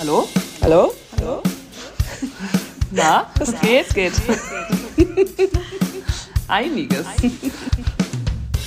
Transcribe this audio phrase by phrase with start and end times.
[0.00, 0.26] Hallo?
[0.62, 0.94] Hallo?
[1.18, 1.42] Hallo?
[2.90, 4.14] Na, es geht, geht.
[6.48, 7.06] Einiges.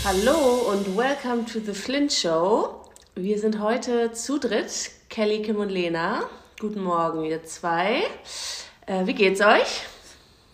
[0.05, 2.85] Hallo und welcome to the Flint Show.
[3.15, 6.25] Wir sind heute zu dritt, Kelly, Kim und Lena.
[6.59, 8.04] Guten Morgen, ihr zwei.
[8.86, 9.81] Äh, wie geht's euch?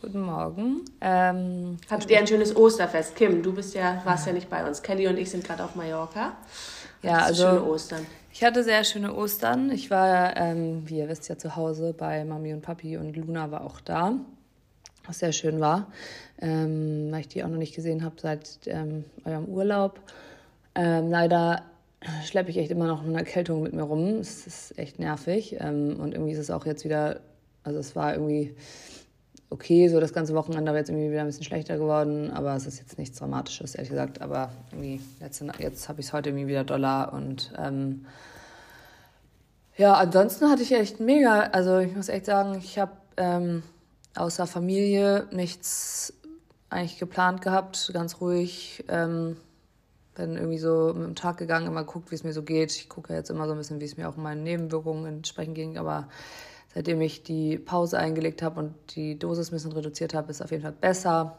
[0.01, 0.85] Guten Morgen.
[1.01, 3.17] Ähm, Hattet ihr ein schönes Osterfest?
[3.17, 4.81] Kim, du bist ja, warst ja nicht bei uns.
[4.81, 6.37] Kelly und ich sind gerade auf Mallorca.
[7.01, 8.05] Ja, also schöne Ostern.
[8.31, 9.71] Ich hatte sehr schöne Ostern.
[9.71, 13.49] Ich war, ähm, wie ihr wisst, ja zu Hause bei Mami und Papi und Luna
[13.49, 14.13] war auch da,
[15.05, 15.91] was sehr schön war,
[16.39, 19.99] ähm, weil ich die auch noch nicht gesehen habe seit ähm, eurem Urlaub.
[20.75, 21.63] Ähm, leider
[22.23, 24.19] schleppe ich echt immer noch eine Erkältung mit mir rum.
[24.19, 27.21] Es ist echt nervig ähm, und irgendwie ist es auch jetzt wieder,
[27.63, 28.55] also es war irgendwie
[29.49, 32.31] okay, so das ganze Wochenende, aber jetzt irgendwie wieder ein bisschen schlechter geworden.
[32.31, 34.21] Aber es ist jetzt nichts Dramatisches, ehrlich gesagt.
[34.21, 38.05] Aber irgendwie, jetzt, jetzt habe ich es heute irgendwie wieder doller und ähm,
[39.77, 43.63] ja, ansonsten hatte ich echt mega, also ich muss echt sagen, ich habe ähm,
[44.13, 46.13] außer Familie nichts
[46.69, 48.83] eigentlich geplant gehabt, ganz ruhig.
[48.89, 49.37] Ähm,
[50.15, 52.75] bin irgendwie so mit dem Tag gegangen, immer guckt, wie es mir so geht.
[52.75, 55.55] Ich gucke jetzt immer so ein bisschen, wie es mir auch in meinen Nebenwirkungen entsprechend
[55.55, 56.09] ging, aber
[56.73, 60.51] seitdem ich die Pause eingelegt habe und die Dosis ein bisschen reduziert habe, ist auf
[60.51, 61.37] jeden Fall besser.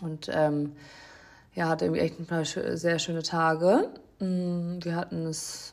[0.00, 0.72] Und ähm,
[1.54, 3.88] ja, hatte irgendwie echt ein paar sehr schöne Tage.
[4.18, 5.72] Mm, wir hatten es,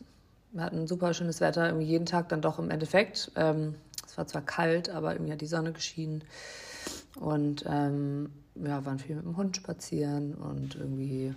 [0.52, 3.32] wir hatten super schönes Wetter, irgendwie jeden Tag dann doch im Endeffekt.
[3.36, 6.24] Ähm, es war zwar kalt, aber irgendwie hat die Sonne geschienen.
[7.20, 11.34] Und ähm, ja, waren viel mit dem Hund spazieren und irgendwie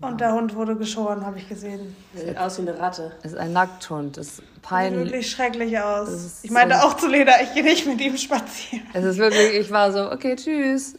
[0.00, 1.94] und der Hund wurde geschoren, habe ich gesehen.
[2.14, 3.12] Sieht aus wie eine Ratte.
[3.22, 4.16] Es ist ein Nackthund.
[4.16, 5.04] Das ist peinlich.
[5.04, 6.40] Sieht wirklich schrecklich aus.
[6.42, 8.86] Ich meinte so auch zu Lena, ich gehe nicht mit ihm spazieren.
[8.94, 10.94] Es ist wirklich, ich war so, okay, tschüss.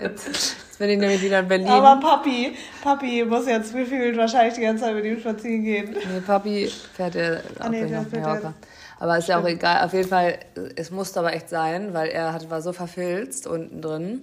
[0.00, 1.68] Jetzt, jetzt bin ich nämlich wieder in Berlin.
[1.68, 5.92] Aber Papi, Papi muss jetzt gefühlt wahrscheinlich die ganze Zeit mit ihm spazieren gehen.
[5.94, 8.54] Nee, Papi fährt ja ah, nee, nach Mallorca.
[9.00, 9.84] Aber ist ja auch egal.
[9.84, 10.38] Auf jeden Fall,
[10.76, 14.22] es musste aber echt sein, weil er hat, war so verfilzt unten drin.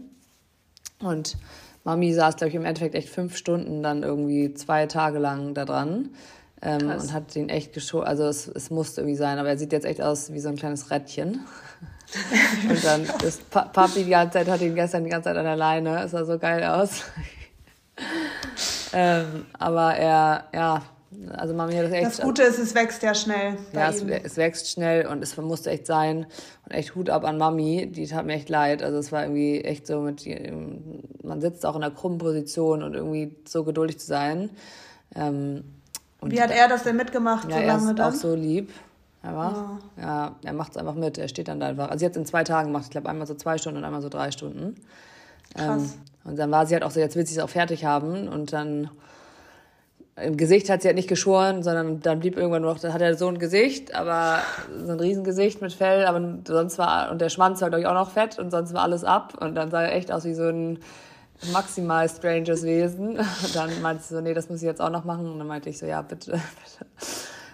[0.99, 1.35] Und
[1.83, 5.65] Mami saß, glaube ich, im Endeffekt echt fünf Stunden dann irgendwie zwei Tage lang da
[5.65, 6.09] dran.
[6.61, 8.05] Ähm, und hat den echt geschoben.
[8.05, 10.57] Also es, es musste irgendwie sein, aber er sieht jetzt echt aus wie so ein
[10.57, 11.45] kleines Rädchen.
[12.69, 15.45] und dann ist pa Papi die ganze Zeit, hat ihn gestern die ganze Zeit an
[15.45, 16.03] der Leine.
[16.03, 17.03] Es sah so geil aus.
[18.93, 20.81] ähm, aber er, ja,
[21.31, 22.05] also Mami hat das echt.
[22.05, 23.57] Das Gute ist, es wächst ja schnell.
[23.73, 26.27] Ja, es, es, wächst schnell und es musste echt sein.
[26.65, 28.83] Und echt Hut ab an Mami, die tat mir echt leid.
[28.83, 30.27] Also es war irgendwie echt so mit,
[31.23, 34.51] man sitzt auch in einer krummen Position und irgendwie so geduldig zu sein.
[35.15, 35.63] Ähm,
[36.21, 38.13] Wie hat er das denn mitgemacht ja, so lange er ist dann?
[38.13, 38.71] auch so lieb.
[39.23, 41.17] Aber ja, ja er macht es einfach mit.
[41.17, 41.89] Er steht dann da einfach.
[41.89, 42.85] Also jetzt in zwei Tagen gemacht.
[42.85, 44.75] Ich glaube einmal so zwei Stunden und einmal so drei Stunden.
[45.55, 45.81] Krass.
[45.81, 45.91] Ähm,
[46.23, 48.53] und dann war sie halt auch so, jetzt will sie es auch fertig haben und
[48.53, 48.91] dann
[50.23, 53.15] im Gesicht hat sie halt nicht geschoren, sondern dann blieb irgendwann noch, dann hat er
[53.15, 54.39] so ein Gesicht, aber
[54.83, 57.93] so ein Riesengesicht mit Fell, aber sonst war, und der Schwanz war, glaube ich, auch
[57.93, 60.43] noch fett und sonst war alles ab und dann sah er echt aus wie so
[60.43, 60.79] ein
[61.51, 63.17] maximal stranges Wesen.
[63.17, 65.31] Und dann meinte sie so, nee, das muss ich jetzt auch noch machen.
[65.31, 66.85] Und dann meinte ich so, ja, bitte, bitte.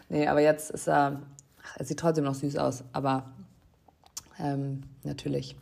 [0.09, 1.22] Nee, aber jetzt ist er,
[1.78, 3.26] er sieht trotzdem noch süß aus, aber
[4.40, 5.56] ähm, natürlich.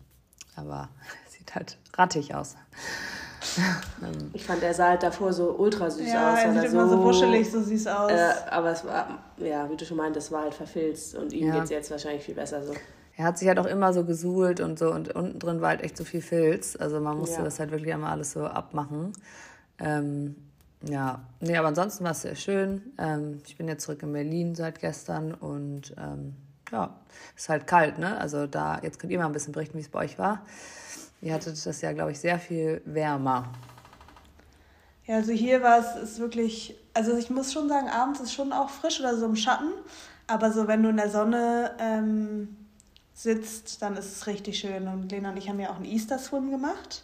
[0.55, 0.89] Aber
[1.25, 2.55] er sieht halt rattig aus.
[4.33, 6.39] Ich fand, er sah halt davor so ultra süß ja, aus.
[6.39, 8.11] Er sieht immer so, so wuschelig, so süß aus.
[8.11, 11.47] Äh, aber es war, ja, wie du schon meintest, es war halt verfilzt und ihm
[11.47, 11.55] ja.
[11.55, 12.73] geht es jetzt wahrscheinlich viel besser so.
[13.15, 15.81] Er hat sich halt auch immer so gesuhlt und so und unten drin war halt
[15.81, 16.75] echt so viel Filz.
[16.75, 17.43] Also man musste ja.
[17.43, 19.13] das halt wirklich einmal alles so abmachen.
[19.79, 20.35] Ähm,
[20.85, 22.81] ja, nee, aber ansonsten war es sehr schön.
[22.97, 26.35] Ähm, ich bin jetzt zurück in Berlin seit gestern und ähm,
[26.71, 26.93] ja,
[27.37, 28.17] ist halt kalt, ne?
[28.17, 30.41] Also da, jetzt könnt ihr mal ein bisschen berichten, wie es bei euch war.
[31.23, 33.49] Ihr hattet das ja, glaube ich, sehr viel wärmer.
[35.05, 38.51] Ja, also hier war es ist wirklich, also ich muss schon sagen, abends ist schon
[38.51, 39.71] auch frisch oder so im Schatten.
[40.27, 42.57] Aber so, wenn du in der Sonne ähm,
[43.13, 44.87] sitzt, dann ist es richtig schön.
[44.87, 47.03] Und Lena und ich haben ja auch einen Easter Swim gemacht.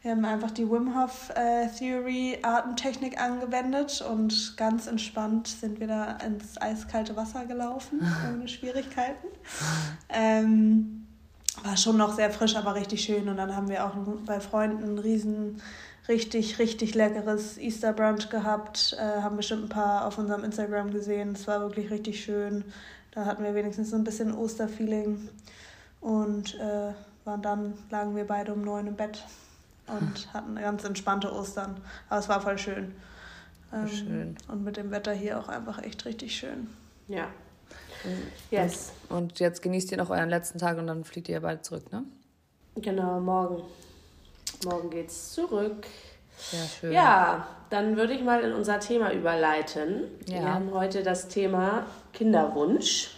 [0.00, 5.88] Wir haben einfach die Wim Hof äh, Theory Atemtechnik angewendet und ganz entspannt sind wir
[5.88, 8.00] da ins eiskalte Wasser gelaufen,
[8.32, 9.26] ohne Schwierigkeiten.
[10.08, 11.07] Ähm,
[11.64, 13.28] war schon noch sehr frisch, aber richtig schön.
[13.28, 13.92] Und dann haben wir auch
[14.26, 15.60] bei Freunden ein riesen,
[16.08, 18.96] richtig, richtig leckeres Easter Brunch gehabt.
[18.98, 21.32] Äh, haben bestimmt ein paar auf unserem Instagram gesehen.
[21.32, 22.64] Es war wirklich richtig schön.
[23.12, 25.28] Da hatten wir wenigstens so ein bisschen Osterfeeling.
[26.00, 26.92] Und äh,
[27.24, 29.24] waren dann, lagen wir beide um neun im Bett
[29.86, 31.76] und hatten eine ganz entspannte Ostern.
[32.08, 32.94] Aber es war voll schön.
[33.72, 34.36] Ähm, schön.
[34.48, 36.68] Und mit dem Wetter hier auch einfach echt richtig schön.
[37.08, 37.28] Ja,
[38.50, 38.92] Yes.
[39.08, 41.90] Und, und, jetzt genießt ihr noch euren letzten Tag und dann fliegt ihr bald zurück,
[41.92, 42.04] ne?
[42.76, 43.62] Genau, morgen.
[44.64, 45.86] Morgen geht's zurück.
[46.38, 46.92] Sehr schön.
[46.92, 50.04] Ja, dann würde ich mal in unser Thema überleiten.
[50.26, 50.34] Ja.
[50.34, 53.10] Wir haben heute das Thema Kinderwunsch.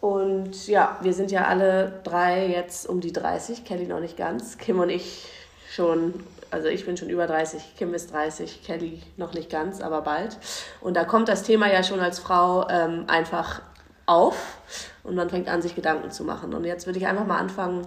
[0.00, 4.58] Und ja, wir sind ja alle drei jetzt um die 30, Kelly noch nicht ganz,
[4.58, 5.26] Kim und ich
[5.70, 6.14] schon,
[6.50, 10.36] also ich bin schon über 30, Kim ist 30, Kelly noch nicht ganz, aber bald.
[10.80, 13.62] Und da kommt das Thema ja schon als Frau ähm, einfach
[14.06, 14.60] auf
[15.02, 16.54] und man fängt an, sich Gedanken zu machen.
[16.54, 17.86] Und jetzt würde ich einfach mal anfangen,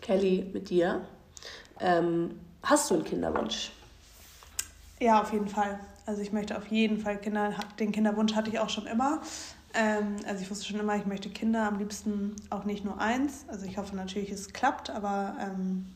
[0.00, 1.00] Kelly, mit dir.
[1.80, 3.72] Ähm, hast du einen Kinderwunsch?
[5.00, 5.78] Ja, auf jeden Fall.
[6.06, 9.20] Also ich möchte auf jeden Fall Kinder, den Kinderwunsch hatte ich auch schon immer.
[9.74, 13.44] Ähm, also ich wusste schon immer, ich möchte Kinder, am liebsten auch nicht nur eins.
[13.48, 15.95] Also ich hoffe natürlich, es klappt, aber ähm,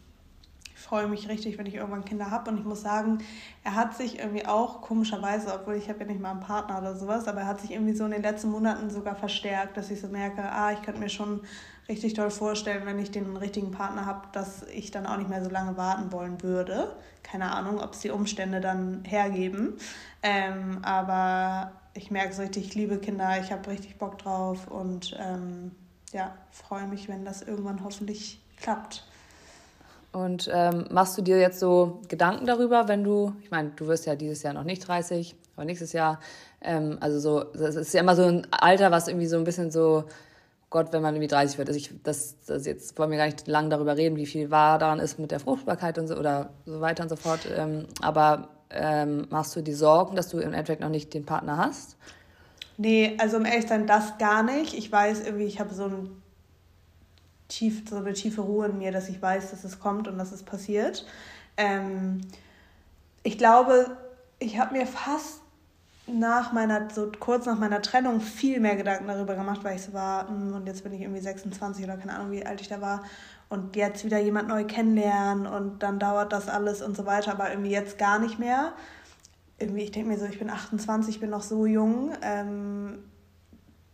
[0.90, 2.50] freue mich richtig, wenn ich irgendwann Kinder habe.
[2.50, 3.19] Und ich muss sagen,
[3.62, 6.96] er hat sich irgendwie auch komischerweise, obwohl ich habe ja nicht mal einen Partner oder
[6.96, 10.00] sowas, aber er hat sich irgendwie so in den letzten Monaten sogar verstärkt, dass ich
[10.00, 11.42] so merke, ah, ich könnte mir schon
[11.88, 15.44] richtig toll vorstellen, wenn ich den richtigen Partner habe, dass ich dann auch nicht mehr
[15.44, 16.96] so lange warten wollen würde.
[17.22, 19.75] Keine Ahnung, ob es die Umstände dann hergeben.
[20.25, 25.16] Ähm, aber ich merke so richtig, ich liebe Kinder, ich habe richtig Bock drauf und
[25.20, 25.70] ähm,
[26.12, 29.04] ja, freue mich, wenn das irgendwann hoffentlich klappt.
[30.12, 34.07] Und ähm, machst du dir jetzt so Gedanken darüber, wenn du, ich meine, du wirst
[34.07, 36.19] ja dieses Jahr noch nicht 30, aber nächstes Jahr,
[36.61, 39.71] ähm, also so, das ist ja immer so ein Alter, was irgendwie so ein bisschen
[39.71, 40.05] so
[40.69, 41.69] Gott, wenn man irgendwie 30 wird.
[41.69, 44.79] Also ich, das, das jetzt wollen wir gar nicht lang darüber reden, wie viel wahr
[44.79, 47.41] daran ist mit der Fruchtbarkeit und so oder so weiter und so fort.
[47.57, 51.57] Ähm, aber ähm, machst du die Sorgen, dass du im Endeffekt noch nicht den Partner
[51.57, 51.97] hast?
[52.77, 54.75] Nee, also um ehrlich zu das gar nicht.
[54.75, 56.23] Ich weiß irgendwie, ich habe so, ein
[57.50, 60.32] tief, so eine tiefe Ruhe in mir, dass ich weiß, dass es kommt und dass
[60.32, 61.05] es passiert.
[61.58, 62.23] Ähm,
[63.23, 63.97] ich glaube,
[64.38, 65.41] ich habe mir fast
[66.06, 69.93] nach meiner, so kurz nach meiner Trennung viel mehr Gedanken darüber gemacht, weil ich so
[69.93, 72.81] war, hm, und jetzt bin ich irgendwie 26 oder keine Ahnung, wie alt ich da
[72.81, 73.05] war.
[73.49, 77.50] Und jetzt wieder jemand neu kennenlernen und dann dauert das alles und so weiter, aber
[77.50, 78.73] irgendwie jetzt gar nicht mehr.
[79.58, 82.12] Irgendwie, ich denke mir so, ich bin 28, ich bin noch so jung.
[82.23, 83.00] Ähm,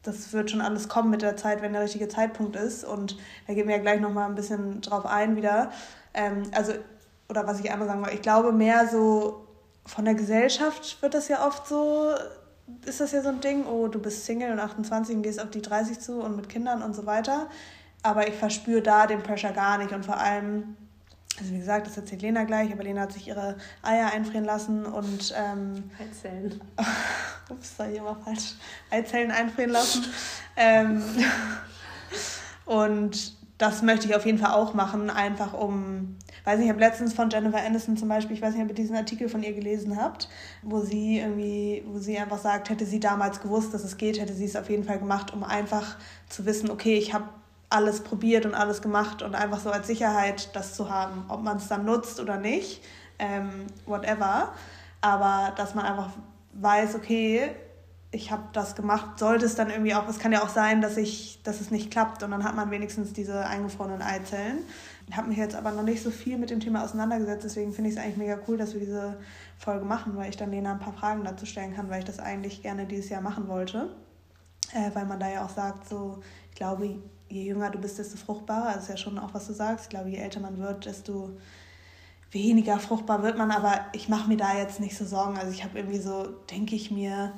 [0.06, 2.85] das wird schon alles kommen mit der Zeit, wenn der richtige Zeitpunkt ist.
[2.85, 3.17] Und
[3.47, 5.70] da gehen wir ja gleich nochmal ein bisschen drauf ein wieder.
[6.14, 6.73] Ähm, also,
[7.29, 9.47] oder was ich einmal sagen wollte, ich glaube mehr so
[9.85, 12.11] von der Gesellschaft wird das ja oft so,
[12.85, 15.50] ist das ja so ein Ding, oh, du bist Single und 28 und gehst auf
[15.50, 17.49] die 30 zu und mit Kindern und so weiter.
[18.03, 20.76] Aber ich verspüre da den Pressure gar nicht und vor allem,
[21.38, 24.87] also wie gesagt, das erzählt Lena gleich, aber Lena hat sich ihre Eier einfrieren lassen
[24.87, 26.61] und ähm, Eizellen.
[27.50, 28.55] ups, da hier mal falsch.
[28.91, 30.05] Eizellen einfrieren lassen.
[30.56, 31.03] ähm,
[32.65, 36.17] und das möchte ich auf jeden Fall auch machen, einfach um
[36.47, 38.75] weiß nicht, ich habe letztens von Jennifer Aniston zum Beispiel, ich weiß nicht, ob ihr
[38.75, 40.29] diesen Artikel von ihr gelesen habt,
[40.62, 44.32] wo sie irgendwie, wo sie einfach sagt, hätte sie damals gewusst, dass es geht, hätte
[44.32, 45.97] sie es auf jeden Fall gemacht, um einfach
[46.29, 47.29] zu wissen, okay, ich habe
[47.69, 51.57] alles probiert und alles gemacht und einfach so als Sicherheit das zu haben, ob man
[51.57, 52.83] es dann nutzt oder nicht,
[53.19, 54.53] ähm, whatever.
[55.01, 56.11] Aber dass man einfach
[56.55, 57.51] weiß, okay,
[58.13, 60.97] ich habe das gemacht, sollte es dann irgendwie auch, es kann ja auch sein, dass,
[60.97, 64.59] ich, dass es nicht klappt und dann hat man wenigstens diese eingefrorenen Eizellen.
[65.09, 67.91] Ich habe mich jetzt aber noch nicht so viel mit dem Thema auseinandergesetzt, deswegen finde
[67.91, 69.19] ich es eigentlich mega cool, dass wir diese
[69.59, 72.19] Folge machen, weil ich dann Lena ein paar Fragen dazu stellen kann, weil ich das
[72.19, 73.89] eigentlich gerne dieses Jahr machen wollte.
[74.73, 76.21] Äh, weil man da ja auch sagt, so,
[76.56, 76.97] glaube,
[77.29, 78.75] je jünger du bist, desto fruchtbarer.
[78.75, 79.85] Das ist ja schon auch, was du sagst.
[79.85, 81.31] Ich glaube, je älter man wird, desto
[82.32, 83.53] weniger fruchtbar wird man.
[83.53, 85.38] Aber ich mache mir da jetzt nicht so Sorgen.
[85.38, 87.32] Also ich habe irgendwie so, denke ich mir,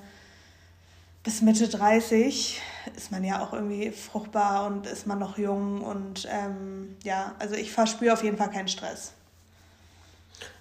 [1.22, 2.60] bis Mitte 30
[2.96, 7.54] ist man ja auch irgendwie fruchtbar und ist man noch jung und ähm, ja, also
[7.54, 9.12] ich verspüre auf jeden Fall keinen Stress.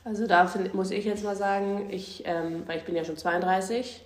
[0.03, 3.17] Also da find, muss ich jetzt mal sagen, ich, ähm, weil ich bin ja schon
[3.17, 4.03] 32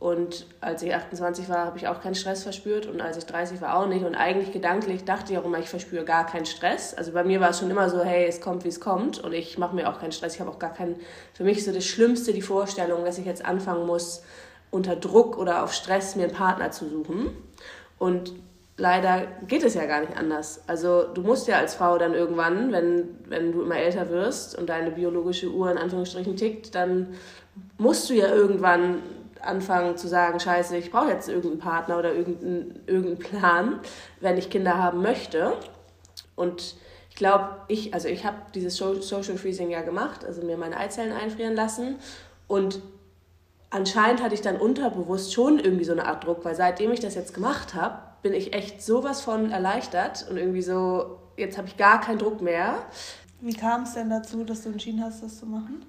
[0.00, 3.60] und als ich 28 war, habe ich auch keinen Stress verspürt und als ich 30
[3.60, 6.94] war auch nicht und eigentlich gedanklich dachte ich auch immer, ich verspüre gar keinen Stress.
[6.94, 9.32] Also bei mir war es schon immer so, hey, es kommt, wie es kommt und
[9.32, 10.34] ich mache mir auch keinen Stress.
[10.34, 11.00] Ich habe auch gar keinen,
[11.34, 14.22] für mich so das Schlimmste die Vorstellung, dass ich jetzt anfangen muss,
[14.70, 17.30] unter Druck oder auf Stress mir einen Partner zu suchen.
[17.98, 18.34] Und
[18.76, 20.62] leider geht es ja gar nicht anders.
[20.68, 24.68] Also du musst ja als Frau dann irgendwann, wenn, wenn du immer älter wirst und
[24.68, 27.14] deine biologische Uhr in Anführungsstrichen tickt, dann
[27.78, 29.02] musst du ja irgendwann
[29.42, 33.80] anfangen zu sagen, scheiße, ich brauche jetzt irgendeinen Partner oder irgendeinen, irgendeinen Plan,
[34.20, 35.54] wenn ich Kinder haben möchte.
[36.36, 36.76] Und
[37.10, 41.12] ich glaube, ich, also ich habe dieses Social Freezing ja gemacht, also mir meine Eizellen
[41.12, 41.96] einfrieren lassen.
[42.46, 42.80] Und
[43.70, 47.14] anscheinend hatte ich dann unterbewusst schon irgendwie so eine Art Druck, weil seitdem ich das
[47.14, 51.76] jetzt gemacht habe, bin ich echt sowas von erleichtert und irgendwie so, jetzt habe ich
[51.76, 52.78] gar keinen Druck mehr.
[53.40, 55.84] Wie kam es denn dazu, dass du entschieden hast, das zu machen?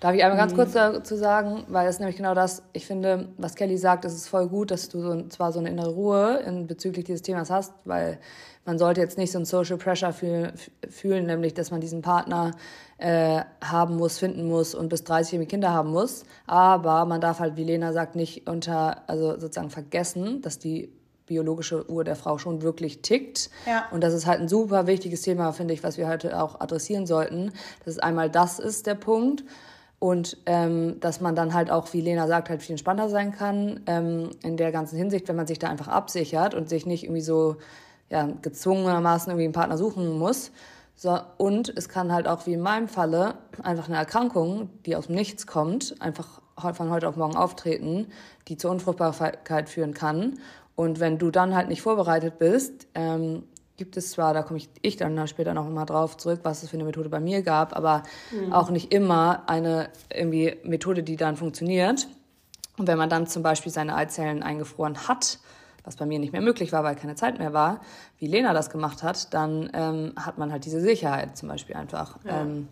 [0.00, 0.56] Darf ich einmal ganz mhm.
[0.56, 4.28] kurz dazu sagen, weil ist nämlich genau das, ich finde, was Kelly sagt, es ist
[4.28, 7.72] voll gut, dass du so, zwar so eine innere Ruhe in, bezüglich dieses Themas hast,
[7.84, 8.18] weil
[8.66, 10.52] man sollte jetzt nicht so ein Social Pressure fühl,
[10.88, 12.50] fühlen, nämlich, dass man diesen Partner
[12.98, 16.24] äh, haben muss, finden muss und bis 30 irgendwie Kinder haben muss.
[16.46, 20.92] Aber man darf halt, wie Lena sagt, nicht unter, also sozusagen vergessen, dass die
[21.26, 23.50] biologische Uhr der Frau schon wirklich tickt.
[23.66, 23.86] Ja.
[23.90, 27.06] Und das ist halt ein super wichtiges Thema, finde ich, was wir heute auch adressieren
[27.06, 27.52] sollten.
[27.84, 29.44] Das ist einmal das ist der Punkt.
[30.06, 33.80] Und ähm, dass man dann halt auch, wie Lena sagt, halt viel entspannter sein kann
[33.86, 37.22] ähm, in der ganzen Hinsicht, wenn man sich da einfach absichert und sich nicht irgendwie
[37.22, 37.56] so
[38.08, 40.52] ja, gezwungenermaßen irgendwie einen Partner suchen muss.
[40.94, 43.34] So, und es kann halt auch wie in meinem Falle
[43.64, 48.06] einfach eine Erkrankung, die aus dem Nichts kommt, einfach von heute auf morgen auftreten,
[48.46, 50.38] die zur Unfruchtbarkeit führen kann.
[50.76, 53.42] Und wenn du dann halt nicht vorbereitet bist, ähm,
[53.76, 56.70] gibt es zwar, da komme ich, ich dann später noch mal drauf zurück, was es
[56.70, 58.02] für eine Methode bei mir gab, aber
[58.32, 58.52] mhm.
[58.52, 62.08] auch nicht immer eine irgendwie Methode, die dann funktioniert.
[62.78, 65.38] Und wenn man dann zum Beispiel seine Eizellen eingefroren hat,
[65.84, 67.80] was bei mir nicht mehr möglich war, weil keine Zeit mehr war,
[68.18, 72.18] wie Lena das gemacht hat, dann ähm, hat man halt diese Sicherheit zum Beispiel einfach.
[72.24, 72.42] Ja.
[72.42, 72.68] Ähm,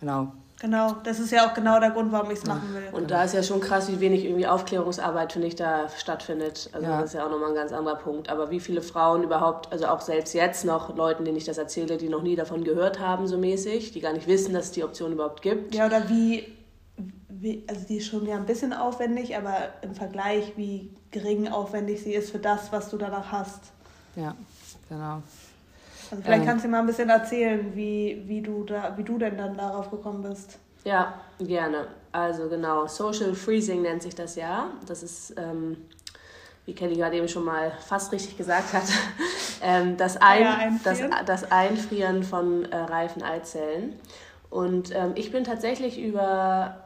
[0.00, 0.32] genau.
[0.64, 2.88] Genau, das ist ja auch genau der Grund, warum ich es machen will.
[2.92, 6.70] Und da ist ja schon krass, wie wenig irgendwie Aufklärungsarbeit, finde ich, da stattfindet.
[6.72, 7.02] Also ja.
[7.02, 8.30] das ist ja auch nochmal ein ganz anderer Punkt.
[8.30, 11.98] Aber wie viele Frauen überhaupt, also auch selbst jetzt noch Leuten, denen ich das erzähle,
[11.98, 14.84] die noch nie davon gehört haben, so mäßig, die gar nicht wissen, dass es die
[14.84, 15.74] Option überhaupt gibt.
[15.74, 16.50] Ja, oder wie,
[17.28, 22.02] wie also die ist schon ja ein bisschen aufwendig, aber im Vergleich, wie gering aufwendig
[22.02, 23.60] sie ist für das, was du danach hast.
[24.16, 24.34] Ja,
[24.88, 25.20] genau.
[26.14, 29.18] Also vielleicht ähm, kannst du mal ein bisschen erzählen, wie, wie, du da, wie du
[29.18, 30.58] denn dann darauf gekommen bist.
[30.84, 31.88] Ja, gerne.
[32.12, 34.70] Also genau, Social Freezing nennt sich das ja.
[34.86, 35.76] Das ist, ähm,
[36.66, 38.84] wie Kelly gerade eben schon mal fast richtig gesagt hat,
[39.62, 43.98] ähm, das, Ein, ja, das, das Einfrieren von äh, reifen Eizellen.
[44.50, 46.76] Und ähm, ich bin tatsächlich über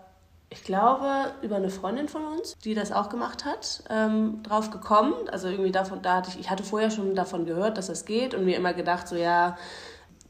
[0.50, 5.14] ich glaube, über eine Freundin von uns, die das auch gemacht hat, ähm, drauf gekommen.
[5.30, 8.34] Also irgendwie davon, da hatte ich, ich hatte vorher schon davon gehört, dass das geht
[8.34, 9.58] und mir immer gedacht, so ja,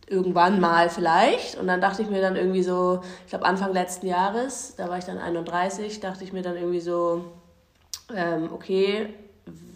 [0.08, 1.56] irgendwann mal vielleicht.
[1.56, 4.98] Und dann dachte ich mir dann irgendwie so, ich glaube Anfang letzten Jahres, da war
[4.98, 7.24] ich dann 31, dachte ich mir dann irgendwie so,
[8.14, 9.14] ähm, okay,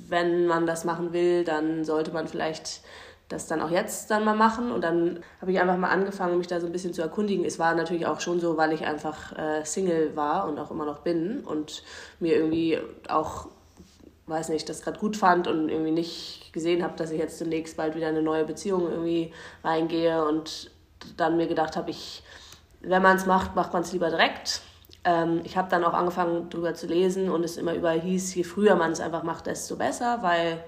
[0.09, 2.81] wenn man das machen will, dann sollte man vielleicht
[3.33, 4.71] das dann auch jetzt dann mal machen.
[4.71, 7.45] Und dann habe ich einfach mal angefangen, mich da so ein bisschen zu erkundigen.
[7.45, 10.85] Es war natürlich auch schon so, weil ich einfach äh, Single war und auch immer
[10.85, 11.83] noch bin und
[12.21, 13.49] mir irgendwie auch,
[14.27, 17.77] weiß nicht, das gerade gut fand und irgendwie nicht gesehen habe, dass ich jetzt demnächst
[17.77, 19.33] bald wieder eine neue Beziehung irgendwie
[19.65, 20.71] reingehe und
[21.17, 22.23] dann mir gedacht habe, ich,
[22.81, 24.61] wenn man es macht, macht man es lieber direkt.
[25.05, 28.45] Ähm, ich habe dann auch angefangen, drüber zu lesen und es immer überall hieß, je
[28.45, 30.63] früher man es einfach macht, desto besser, weil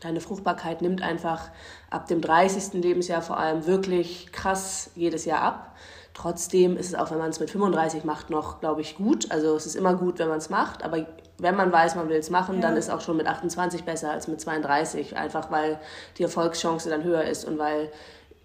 [0.00, 1.50] Deine Fruchtbarkeit nimmt einfach
[1.90, 2.74] ab dem 30.
[2.74, 5.74] Lebensjahr vor allem wirklich krass jedes Jahr ab.
[6.12, 9.30] Trotzdem ist es auch, wenn man es mit 35 macht, noch, glaube ich, gut.
[9.30, 11.06] Also es ist immer gut, wenn man es macht, aber
[11.38, 12.62] wenn man weiß, man will es machen, ja.
[12.62, 15.78] dann ist auch schon mit 28 besser als mit 32, einfach weil
[16.16, 17.90] die Erfolgschance dann höher ist und weil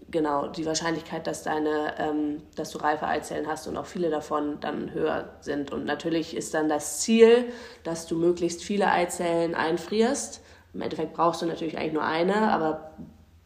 [0.09, 4.59] genau die Wahrscheinlichkeit, dass deine, ähm, dass du reife Eizellen hast und auch viele davon
[4.59, 5.71] dann höher sind.
[5.71, 7.45] Und natürlich ist dann das Ziel,
[7.83, 10.40] dass du möglichst viele Eizellen einfrierst
[10.73, 12.91] im Endeffekt brauchst du natürlich eigentlich nur eine, aber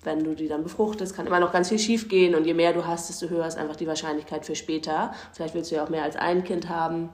[0.03, 2.73] wenn du die dann befruchtest, kann immer noch ganz viel schief gehen und je mehr
[2.73, 5.13] du hast, desto höher ist einfach die Wahrscheinlichkeit für später.
[5.33, 7.09] Vielleicht willst du ja auch mehr als ein Kind haben.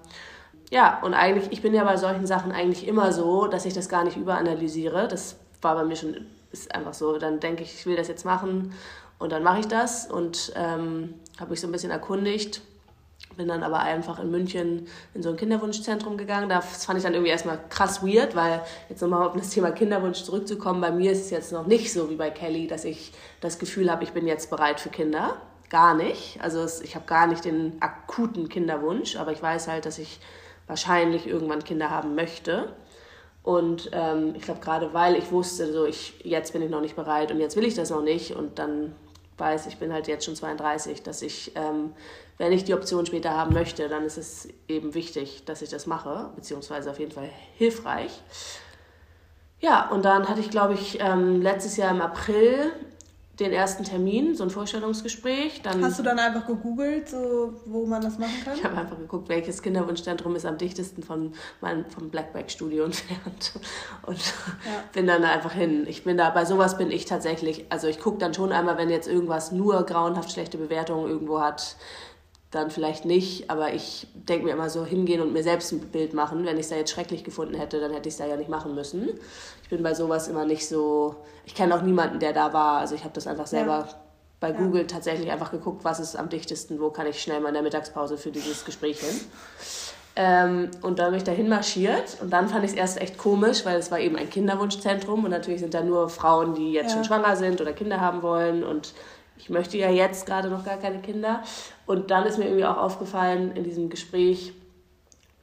[0.71, 3.89] Ja, und eigentlich, ich bin ja bei solchen Sachen eigentlich immer so, dass ich das
[3.89, 5.07] gar nicht überanalysiere.
[5.07, 7.17] Das war bei mir schon, ist einfach so.
[7.17, 8.73] Dann denke ich, ich will das jetzt machen
[9.19, 12.61] und dann mache ich das und ähm, habe mich so ein bisschen erkundigt
[13.37, 16.49] bin dann aber einfach in München in so ein Kinderwunschzentrum gegangen.
[16.49, 20.23] Das fand ich dann irgendwie erstmal krass weird, weil jetzt nochmal auf das Thema Kinderwunsch
[20.23, 23.59] zurückzukommen, bei mir ist es jetzt noch nicht so wie bei Kelly, dass ich das
[23.59, 25.37] Gefühl habe, ich bin jetzt bereit für Kinder.
[25.69, 26.39] Gar nicht.
[26.41, 30.19] Also es, ich habe gar nicht den akuten Kinderwunsch, aber ich weiß halt, dass ich
[30.67, 32.73] wahrscheinlich irgendwann Kinder haben möchte.
[33.43, 36.95] Und ähm, ich glaube, gerade weil ich wusste, so ich, jetzt bin ich noch nicht
[36.95, 38.93] bereit und jetzt will ich das noch nicht und dann
[39.37, 41.93] weiß, ich bin halt jetzt schon 32, dass ich ähm,
[42.41, 45.85] wenn ich die Option später haben möchte, dann ist es eben wichtig, dass ich das
[45.85, 48.23] mache, beziehungsweise auf jeden Fall hilfreich.
[49.59, 52.71] Ja, und dann hatte ich, glaube ich, ähm, letztes Jahr im April
[53.39, 55.61] den ersten Termin, so ein Vorstellungsgespräch.
[55.61, 58.57] Dann Hast du dann einfach gegoogelt, so, wo man das machen kann?
[58.57, 63.53] Ich habe einfach geguckt, welches Kinderwunschzentrum ist am dichtesten von meinem, vom Blackback-Studio entfernt.
[64.07, 64.83] Und ja.
[64.93, 65.85] bin dann da einfach hin.
[65.87, 68.89] Ich bin da, bei sowas bin ich tatsächlich, also ich gucke dann schon einmal, wenn
[68.89, 71.75] jetzt irgendwas nur grauenhaft schlechte Bewertungen irgendwo hat,
[72.51, 76.13] dann vielleicht nicht, aber ich denke mir immer so hingehen und mir selbst ein Bild
[76.13, 76.45] machen.
[76.45, 78.49] Wenn ich es da jetzt schrecklich gefunden hätte, dann hätte ich es da ja nicht
[78.49, 79.09] machen müssen.
[79.63, 81.15] Ich bin bei sowas immer nicht so,
[81.45, 83.95] ich kenne auch niemanden, der da war, also ich habe das einfach selber ja.
[84.41, 84.57] bei ja.
[84.57, 87.63] Google tatsächlich einfach geguckt, was ist am dichtesten, wo kann ich schnell mal in der
[87.63, 89.21] Mittagspause für dieses Gespräch hin.
[90.17, 93.65] Ähm, und dann bin ich dahin marschiert und dann fand ich es erst echt komisch,
[93.65, 96.95] weil es war eben ein Kinderwunschzentrum und natürlich sind da nur Frauen, die jetzt ja.
[96.95, 98.93] schon schwanger sind oder Kinder haben wollen und
[99.41, 101.41] ich möchte ja jetzt gerade noch gar keine Kinder.
[101.87, 104.53] Und dann ist mir irgendwie auch aufgefallen in diesem Gespräch,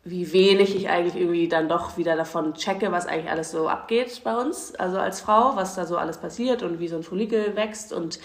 [0.04, 4.22] wie wenig ich eigentlich irgendwie dann doch wieder davon checke, was eigentlich alles so abgeht
[4.22, 7.56] bei uns, also als Frau, was da so alles passiert und wie so ein Follikel
[7.56, 8.20] wächst und,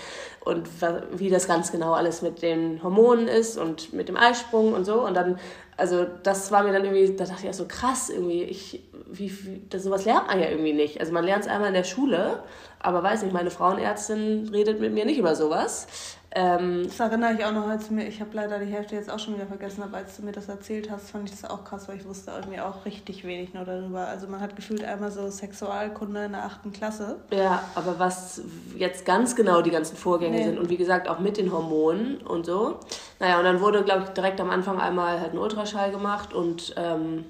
[0.45, 0.69] und
[1.11, 5.01] wie das ganz genau alles mit den Hormonen ist und mit dem Eisprung und so.
[5.01, 5.39] Und dann,
[5.75, 9.31] also das war mir dann irgendwie, da dachte ich auch so krass irgendwie, ich, wie,
[9.45, 10.99] wie das, sowas lernt man ja irgendwie nicht.
[10.99, 12.43] Also man lernt es einmal in der Schule,
[12.79, 15.87] aber weiß nicht, meine Frauenärztin redet mit mir nicht über sowas.
[16.35, 19.11] Ähm, das erinnere ich auch noch, als du mir, ich habe leider die Hälfte jetzt
[19.11, 21.63] auch schon wieder vergessen, aber als du mir das erzählt hast, fand ich das auch
[21.63, 24.07] krass, weil ich wusste irgendwie auch richtig wenig nur darüber.
[24.07, 27.17] Also man hat gefühlt einmal so Sexualkunde in der achten Klasse.
[27.31, 28.41] Ja, aber was
[28.75, 30.43] jetzt ganz genau die ganzen Vorgänge nee.
[30.43, 32.79] sind und wie gesagt auch mit den Hormonen und so.
[33.19, 36.73] Naja, und dann wurde, glaube ich, direkt am Anfang einmal halt ein Ultraschall gemacht und
[36.77, 37.25] ähm,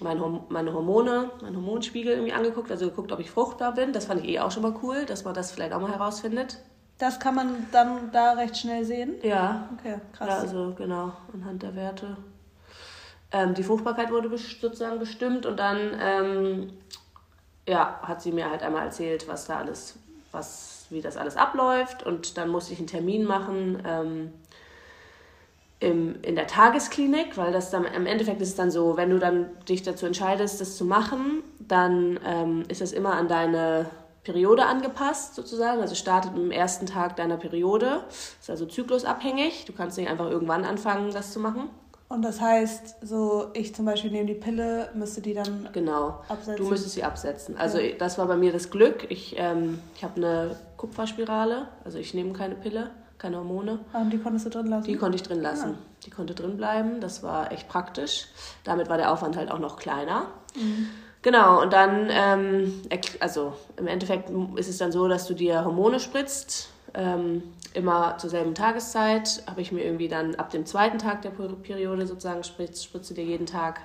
[0.00, 3.92] mein meine Hormone, mein Hormonspiegel irgendwie angeguckt, also geguckt, ob ich fruchtbar bin.
[3.92, 6.58] Das fand ich eh auch schon mal cool, dass man das vielleicht auch mal herausfindet.
[6.98, 9.14] Das kann man dann da recht schnell sehen?
[9.22, 9.68] Ja.
[9.78, 10.28] Okay, krass.
[10.28, 12.16] Ja, also genau, anhand der Werte.
[13.32, 16.72] Ähm, die Fruchtbarkeit wurde sozusagen bestimmt und dann ähm,
[17.66, 19.98] ja, hat sie mir halt einmal erzählt, was da alles,
[20.30, 22.04] was, wie das alles abläuft.
[22.04, 24.32] Und dann musste ich einen Termin machen ähm,
[25.80, 29.18] im, in der Tagesklinik, weil das dann im Endeffekt ist es dann so, wenn du
[29.18, 33.86] dann dich dazu entscheidest, das zu machen, dann ähm, ist das immer an deine
[34.24, 35.80] Periode angepasst sozusagen.
[35.80, 38.04] Also startet am ersten Tag deiner Periode.
[38.40, 39.66] Ist also zyklusabhängig.
[39.66, 41.68] Du kannst nicht einfach irgendwann anfangen, das zu machen.
[42.08, 46.22] Und das heißt, so ich zum Beispiel nehme die Pille, müsste die dann genau.
[46.28, 46.56] absetzen?
[46.56, 47.56] Du müsstest sie absetzen.
[47.56, 47.94] Also ja.
[47.98, 49.06] das war bei mir das Glück.
[49.10, 53.78] Ich, ähm, ich habe eine Kupferspirale, also ich nehme keine Pille, keine Hormone.
[53.94, 54.86] Ah, und die konntest du drin lassen?
[54.86, 55.70] Die konnte ich drin lassen.
[55.70, 55.78] Ja.
[56.04, 57.00] Die konnte drin bleiben.
[57.00, 58.26] Das war echt praktisch.
[58.64, 60.26] Damit war der Aufwand halt auch noch kleiner.
[60.54, 60.88] Mhm.
[61.22, 62.82] Genau, und dann, ähm,
[63.20, 68.28] also im Endeffekt ist es dann so, dass du dir Hormone spritzt, ähm, immer zur
[68.28, 69.42] selben Tageszeit.
[69.46, 73.24] Habe ich mir irgendwie dann ab dem zweiten Tag der Periode sozusagen spritzt, spritze dir
[73.24, 73.80] jeden Tag.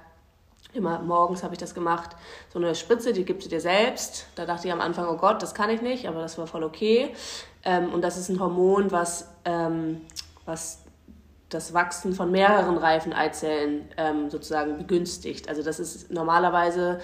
[0.73, 2.11] Immer morgens habe ich das gemacht.
[2.53, 4.27] So eine Spritze, die gibst du dir selbst.
[4.35, 6.63] Da dachte ich am Anfang, oh Gott, das kann ich nicht, aber das war voll
[6.63, 7.13] okay.
[7.63, 10.01] Ähm, und das ist ein Hormon, was, ähm,
[10.45, 10.83] was
[11.49, 15.49] das Wachsen von mehreren reifen Eizellen ähm, sozusagen begünstigt.
[15.49, 16.99] Also das ist normalerweise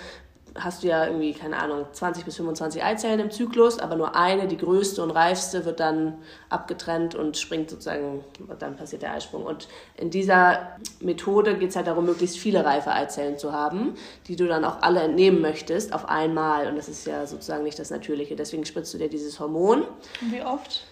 [0.57, 4.47] hast du ja irgendwie, keine Ahnung, 20 bis 25 Eizellen im Zyklus, aber nur eine,
[4.47, 6.17] die größte und reifste, wird dann
[6.49, 8.23] abgetrennt und springt sozusagen,
[8.59, 9.43] dann passiert der Eisprung.
[9.43, 13.95] Und in dieser Methode geht es halt darum, möglichst viele reife Eizellen zu haben,
[14.27, 16.67] die du dann auch alle entnehmen möchtest auf einmal.
[16.67, 18.35] Und das ist ja sozusagen nicht das Natürliche.
[18.35, 19.83] Deswegen spritzt du dir dieses Hormon.
[20.21, 20.85] Und wie oft?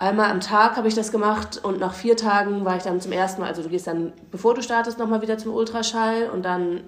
[0.00, 3.12] Einmal am Tag habe ich das gemacht und nach vier Tagen war ich dann zum
[3.12, 6.80] ersten Mal, also du gehst dann, bevor du startest, nochmal wieder zum Ultraschall und dann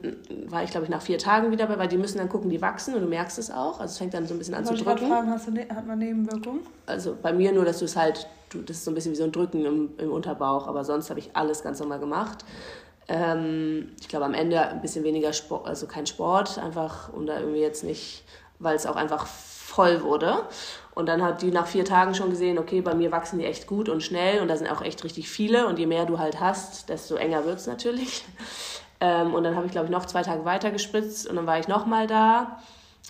[0.47, 2.63] war ich, glaube ich, nach vier Tagen wieder bei, weil die müssen dann gucken, die
[2.63, 3.81] wachsen und du merkst es auch.
[3.81, 5.09] Also es fängt dann so ein bisschen an Wollte zu drücken.
[5.09, 6.61] Fragen, hast du, ne hat man Nebenwirkungen?
[6.87, 9.17] Also bei mir nur, dass du es halt, du, das ist so ein bisschen wie
[9.17, 12.47] so ein Drücken im, im Unterbauch, aber sonst habe ich alles ganz normal gemacht.
[13.09, 17.41] Ähm, ich glaube am Ende ein bisschen weniger Sport, also kein Sport, einfach um da
[17.41, 18.25] irgendwie jetzt nicht,
[18.59, 20.45] weil es auch einfach voll wurde.
[20.95, 23.67] Und dann hat die nach vier Tagen schon gesehen, okay, bei mir wachsen die echt
[23.67, 25.67] gut und schnell und da sind auch echt richtig viele.
[25.67, 28.25] Und je mehr du halt hast, desto enger wird es natürlich.
[29.05, 31.59] Ähm, und dann habe ich, glaube ich, noch zwei Tage weiter gespritzt und dann war
[31.59, 32.61] ich nochmal da.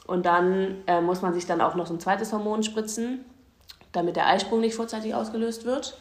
[0.07, 3.27] Und dann äh, muss man sich dann auch noch so ein zweites Hormon spritzen,
[3.93, 5.99] damit der Eisprung nicht vorzeitig ausgelöst wird.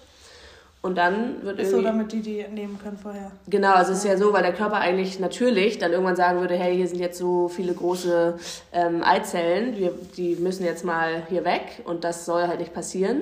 [0.84, 1.78] Und dann wird irgendwie.
[1.78, 3.32] So, damit die die nehmen können vorher.
[3.48, 6.56] Genau, also es ist ja so, weil der Körper eigentlich natürlich dann irgendwann sagen würde:
[6.56, 8.40] hey, hier sind jetzt so viele große
[8.74, 13.22] ähm, Eizellen, wir, die müssen jetzt mal hier weg und das soll halt nicht passieren.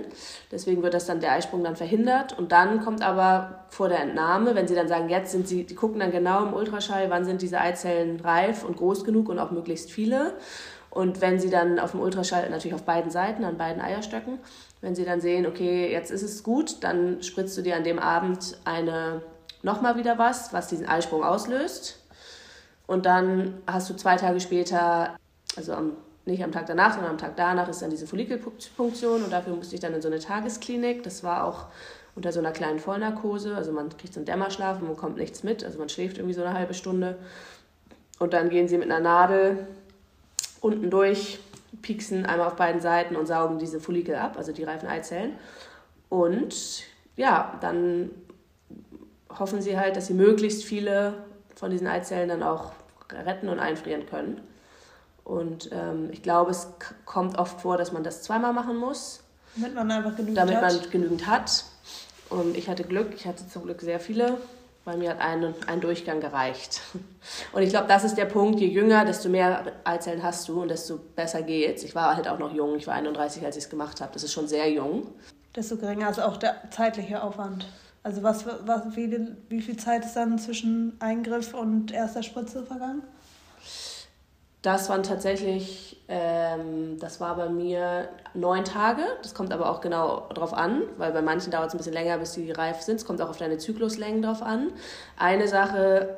[0.54, 2.38] Deswegen wird das dann der Eisprung dann verhindert.
[2.39, 5.76] Und dann kommt aber vor der Entnahme, wenn sie dann sagen, jetzt sind sie, die
[5.76, 9.52] gucken dann genau im Ultraschall, wann sind diese Eizellen reif und groß genug und auch
[9.52, 10.34] möglichst viele.
[10.91, 14.39] Und wenn sie dann auf dem Ultraschall, natürlich auf beiden Seiten, an beiden Eierstöcken,
[14.82, 18.00] wenn sie dann sehen, okay, jetzt ist es gut, dann spritzt du dir an dem
[18.00, 19.22] Abend eine
[19.62, 22.00] nochmal wieder was, was diesen Eisprung auslöst.
[22.88, 25.15] Und dann hast du zwei Tage später,
[25.56, 25.92] also am,
[26.26, 29.76] nicht am Tag danach, sondern am Tag danach ist dann diese Follikelpunktion und dafür musste
[29.76, 31.04] ich dann in so eine Tagesklinik.
[31.04, 31.65] Das war auch
[32.15, 35.44] unter so einer kleinen Vollnarkose, also man kriegt so einen Dämmerschlaf und man kommt nichts
[35.44, 37.18] mit, also man schläft irgendwie so eine halbe Stunde.
[38.18, 39.68] Und dann gehen sie mit einer Nadel
[40.62, 41.39] unten durch
[41.82, 45.36] pieksen einmal auf beiden Seiten und saugen diese Follikel ab, also die reifen Eizellen.
[46.10, 46.84] Und
[47.16, 48.10] ja, dann
[49.38, 51.14] hoffen sie halt, dass sie möglichst viele
[51.56, 52.72] von diesen Eizellen dann auch
[53.12, 54.42] retten und einfrieren können.
[55.24, 56.68] Und ähm, ich glaube, es
[57.06, 59.22] kommt oft vor, dass man das zweimal machen muss.
[59.56, 60.74] Damit man einfach genügend damit hat.
[60.74, 61.66] man genügend hat.
[62.30, 64.38] Und ich hatte Glück, ich hatte zum Glück sehr viele.
[64.86, 66.82] Bei mir hat ein, ein Durchgang gereicht.
[67.54, 70.70] Und ich glaube, das ist der Punkt, je jünger, desto mehr Eizellen hast du und
[70.70, 71.84] desto besser geht's.
[71.84, 74.12] Ich war halt auch noch jung, ich war 31, als ich es gemacht habe.
[74.13, 75.08] Das ist schon sehr jung.
[75.56, 77.68] Desto geringer ist auch der zeitliche Aufwand.
[78.04, 83.04] Also was, was, wie, wie viel Zeit ist dann zwischen Eingriff und erster Spritze vergangen?
[84.62, 89.04] Das waren tatsächlich, ähm, das war bei mir neun Tage.
[89.22, 92.17] Das kommt aber auch genau drauf an, weil bei manchen dauert es ein bisschen länger,
[92.17, 92.98] bis die reif sind.
[92.98, 94.72] Es kommt auch auf deine Zykluslängen drauf an.
[95.17, 96.17] Eine Sache,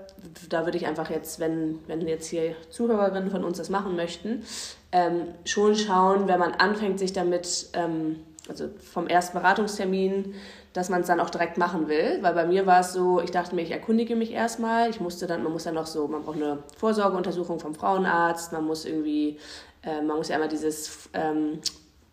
[0.50, 4.44] da würde ich einfach jetzt, wenn, wenn jetzt hier Zuhörerinnen von uns das machen möchten,
[4.92, 10.34] ähm, schon schauen, wenn man anfängt, sich damit, ähm, also vom ersten Beratungstermin
[10.74, 12.20] dass man es dann auch direkt machen will.
[12.22, 14.90] Weil bei mir war es so, ich dachte mir, ich erkundige mich erstmal.
[14.90, 18.66] Ich musste dann, man muss dann noch so, man braucht eine Vorsorgeuntersuchung vom Frauenarzt, man
[18.66, 19.38] muss irgendwie,
[19.84, 21.60] äh, man muss ja einmal dieses ähm,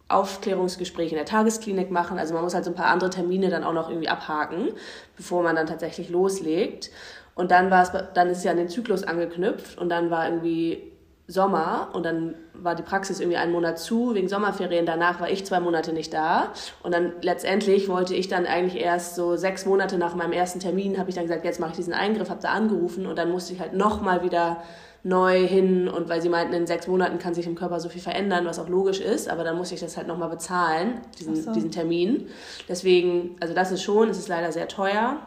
[0.08, 2.18] Aufklärungsgespräch in der Tagesklinik machen.
[2.18, 4.70] Also man muss halt so ein paar andere Termine dann auch noch irgendwie abhaken,
[5.16, 6.90] bevor man dann tatsächlich loslegt.
[7.34, 10.28] Und dann war es, dann ist es ja an den Zyklus angeknüpft und dann war
[10.28, 10.92] irgendwie
[11.30, 14.86] Sommer und dann war die Praxis irgendwie einen Monat zu wegen Sommerferien.
[14.86, 16.54] Danach war ich zwei Monate nicht da.
[16.82, 20.98] Und dann letztendlich wollte ich dann eigentlich erst so sechs Monate nach meinem ersten Termin,
[20.98, 23.52] habe ich dann gesagt, jetzt mache ich diesen Eingriff, habe da angerufen und dann musste
[23.52, 24.62] ich halt nochmal wieder
[25.04, 28.00] neu hin und weil sie meinten, in sechs Monaten kann sich im Körper so viel
[28.00, 31.52] verändern, was auch logisch ist, aber dann musste ich das halt nochmal bezahlen, diesen, so.
[31.52, 32.26] diesen Termin.
[32.68, 35.18] Deswegen, also das ist schon, es ist leider sehr teuer.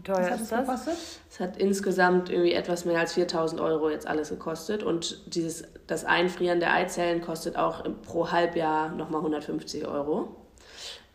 [0.00, 0.66] Wie teuer ist das?
[0.66, 0.96] Gekostet?
[1.30, 4.82] Es hat insgesamt irgendwie etwas mehr als 4000 Euro jetzt alles gekostet.
[4.82, 10.34] Und dieses, das Einfrieren der Eizellen kostet auch pro Halbjahr nochmal 150 Euro.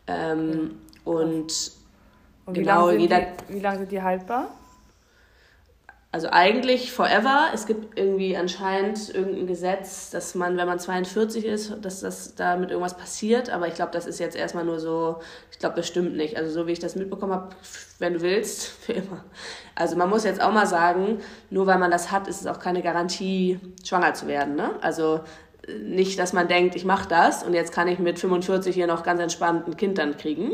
[0.08, 1.72] Ähm, und,
[2.46, 3.28] und wie genau, lange jeder.
[3.48, 4.50] wie lange sind die haltbar?
[6.16, 7.48] Also eigentlich forever.
[7.54, 12.72] Es gibt irgendwie anscheinend irgendein Gesetz, dass man, wenn man 42 ist, dass das damit
[12.72, 13.50] irgendwas passiert.
[13.50, 15.18] Aber ich glaube, das ist jetzt erstmal nur so,
[15.52, 16.38] ich glaube, das stimmt nicht.
[16.38, 17.50] Also so wie ich das mitbekommen habe,
[18.00, 19.26] wenn du willst, für immer.
[19.76, 22.60] Also man muss jetzt auch mal sagen, nur weil man das hat, ist es auch
[22.60, 24.56] keine Garantie, schwanger zu werden.
[24.56, 24.70] Ne?
[24.80, 25.20] Also
[25.68, 29.04] nicht, dass man denkt, ich mache das und jetzt kann ich mit 45 hier noch
[29.04, 30.54] ganz entspannt ein Kind dann kriegen,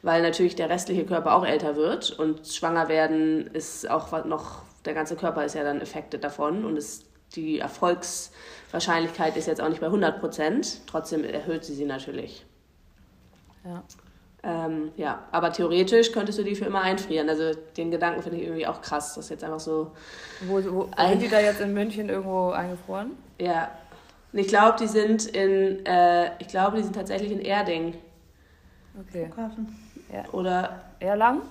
[0.00, 4.94] weil natürlich der restliche Körper auch älter wird und schwanger werden ist auch noch der
[4.94, 9.80] ganze Körper ist ja dann affected davon und es, die Erfolgswahrscheinlichkeit ist jetzt auch nicht
[9.80, 10.80] bei 100 Prozent.
[10.86, 12.44] Trotzdem erhöht sie sie natürlich.
[13.64, 13.82] Ja.
[14.44, 17.28] Ähm, ja, aber theoretisch könntest du die für immer einfrieren.
[17.28, 19.92] Also den Gedanken finde ich irgendwie auch krass, dass jetzt einfach so.
[20.46, 23.12] Wo, wo sind die da jetzt in München irgendwo eingefroren?
[23.38, 23.70] Ja.
[24.32, 27.94] Ich glaube, die sind in, äh, ich glaube, die sind tatsächlich in Erding.
[28.98, 29.26] Okay.
[29.26, 29.78] Flughafen.
[30.12, 30.24] Ja.
[30.32, 31.42] Oder Erlangen?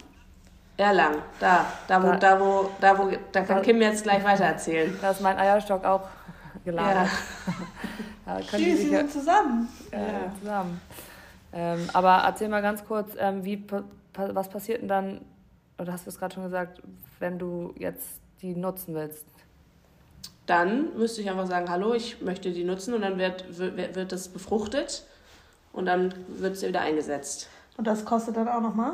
[0.82, 4.46] Erlangen, da, da wo, da, da wo, da wo, da kann Kim jetzt gleich weiter
[4.46, 4.98] erzählen.
[5.02, 6.08] Da ist mein Eierstock auch
[6.64, 7.10] gelagert.
[7.48, 7.54] Ja.
[8.38, 9.70] da können Sie sind zusammen.
[9.92, 10.34] Ja, ja.
[10.40, 10.82] zusammen.
[11.54, 13.64] Ähm, aber erzähl mal ganz kurz, ähm, wie,
[14.14, 15.22] was passiert denn dann,
[15.78, 16.82] oder hast du es gerade schon gesagt,
[17.20, 19.26] wenn du jetzt die nutzen willst?
[20.46, 24.12] Dann müsste ich einfach sagen, hallo, ich möchte die nutzen und dann wird, wird, wird
[24.12, 25.06] das befruchtet
[25.74, 27.50] und dann wird es wieder eingesetzt.
[27.78, 28.94] Und das kostet dann auch nochmal?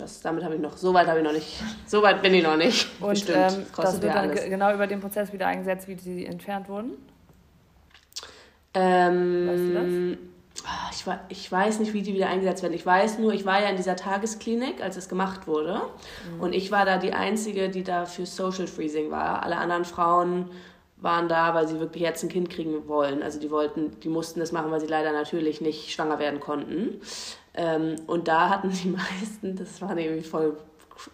[0.00, 2.42] Das, damit habe ich noch, so weit habe ich noch nicht, so weit bin ich
[2.42, 2.88] noch nicht.
[3.00, 6.68] Und Bestimmt, ähm, das wird dann genau über den Prozess wieder eingesetzt, wie sie entfernt
[6.68, 6.92] wurden?
[8.74, 10.18] Ähm, weißt du das?
[10.64, 12.74] Ah, ich, ich weiß nicht, wie die wieder eingesetzt werden.
[12.74, 15.80] Ich weiß nur, ich war ja in dieser Tagesklinik, als es gemacht wurde.
[16.34, 16.40] Mhm.
[16.40, 19.42] Und ich war da die Einzige, die da für Social Freezing war.
[19.42, 20.50] Alle anderen Frauen
[21.00, 23.22] waren da, weil sie wirklich jetzt ein Kind kriegen wollen.
[23.22, 27.00] Also die wollten, die mussten das machen, weil sie leider natürlich nicht schwanger werden konnten.
[27.58, 28.88] Ähm, und da hatten die
[29.20, 30.56] meisten, das war irgendwie voll,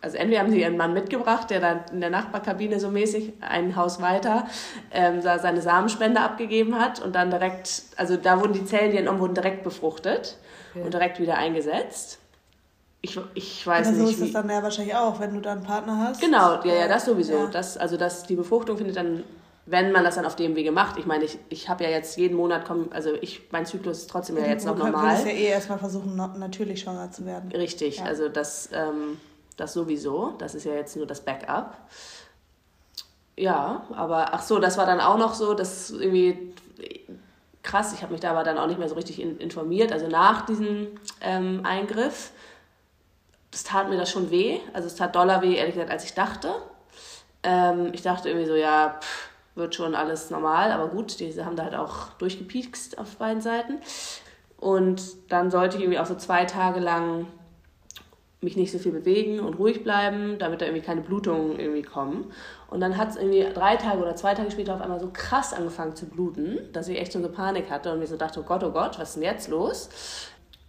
[0.02, 3.74] also entweder haben sie ihren Mann mitgebracht, der dann in der Nachbarkabine so mäßig ein
[3.76, 4.46] Haus weiter
[4.90, 9.20] ähm, seine Samenspende abgegeben hat und dann direkt, also da wurden die Zellen, die entnommen
[9.20, 10.36] wurden, direkt befruchtet
[10.72, 10.84] okay.
[10.84, 12.18] und direkt wieder eingesetzt.
[13.00, 14.16] Ich, ich weiß Aber so nicht.
[14.16, 16.20] So ist es dann ja wahrscheinlich auch, wenn du da einen Partner hast.
[16.20, 17.34] Genau, ja, ja, das sowieso.
[17.34, 17.46] Ja.
[17.46, 19.24] Das, also das, die Befruchtung findet dann
[19.66, 20.98] wenn man das dann auf dem Wege macht.
[20.98, 24.10] Ich meine, ich, ich habe ja jetzt jeden Monat, komm, also ich, mein Zyklus ist
[24.10, 25.22] trotzdem ja jetzt noch normal.
[25.22, 27.50] Du ja eh erstmal versuchen, natürlich schwanger zu werden.
[27.50, 28.04] Richtig, ja.
[28.04, 29.18] also das, ähm,
[29.56, 30.34] das sowieso.
[30.38, 31.78] Das ist ja jetzt nur das Backup.
[33.36, 36.54] Ja, aber ach so, das war dann auch noch so, das irgendwie
[37.62, 37.94] krass.
[37.94, 39.92] Ich habe mich da aber dann auch nicht mehr so richtig in, informiert.
[39.92, 40.88] Also nach diesem
[41.22, 42.32] ähm, Eingriff,
[43.50, 44.60] das tat mir das schon weh.
[44.74, 46.54] Also es tat doller weh, ehrlich gesagt, als ich dachte.
[47.42, 51.56] Ähm, ich dachte irgendwie so, ja, pff, wird schon alles normal, aber gut, die haben
[51.56, 53.78] da halt auch durchgepiekst auf beiden Seiten.
[54.58, 57.26] Und dann sollte ich irgendwie auch so zwei Tage lang
[58.44, 62.30] mich nicht so viel bewegen und ruhig bleiben, damit da irgendwie keine Blutungen irgendwie kommen.
[62.68, 65.52] Und dann hat es irgendwie drei Tage oder zwei Tage später auf einmal so krass
[65.52, 68.42] angefangen zu bluten, dass ich echt so eine Panik hatte und mir so dachte, oh
[68.44, 69.88] Gott, oh Gott, was ist denn jetzt los?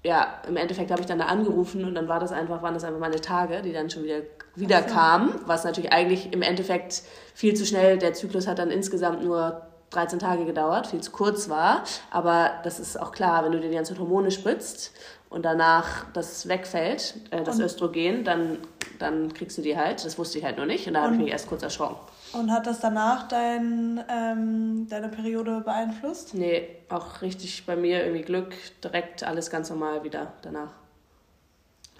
[0.06, 2.84] Ja, im Endeffekt habe ich dann da angerufen und dann war das einfach, waren das
[2.84, 4.22] einfach meine Tage, die dann schon wieder,
[4.56, 4.94] wieder so.
[4.94, 7.02] kamen, was natürlich eigentlich im Endeffekt
[7.34, 11.50] viel zu schnell, der Zyklus hat dann insgesamt nur 13 Tage gedauert, viel zu kurz
[11.50, 11.84] war.
[12.12, 14.94] Aber das ist auch klar, wenn du dir die ganzen Hormone spritzt
[15.36, 18.58] und danach das wegfällt, äh, das und Östrogen, dann,
[19.00, 20.06] dann kriegst du die halt.
[20.06, 21.98] Das wusste ich halt noch nicht und da habe ich mich erst kurz erschrocken.
[22.32, 26.36] Und hat das danach dein, ähm, deine Periode beeinflusst?
[26.36, 30.72] Nee, auch richtig bei mir irgendwie Glück, direkt alles ganz normal wieder danach.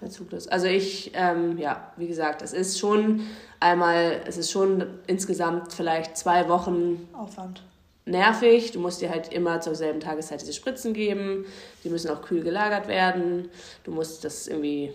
[0.00, 0.48] Der Zyklus.
[0.48, 3.20] Also ich, ähm, ja, wie gesagt, es ist schon
[3.60, 7.62] einmal, es ist schon insgesamt vielleicht zwei Wochen Aufwand.
[8.06, 8.70] Nervig.
[8.72, 11.44] Du musst dir halt immer zur selben Tageszeit diese Spritzen geben.
[11.84, 13.50] Die müssen auch kühl gelagert werden.
[13.84, 14.94] Du musst das irgendwie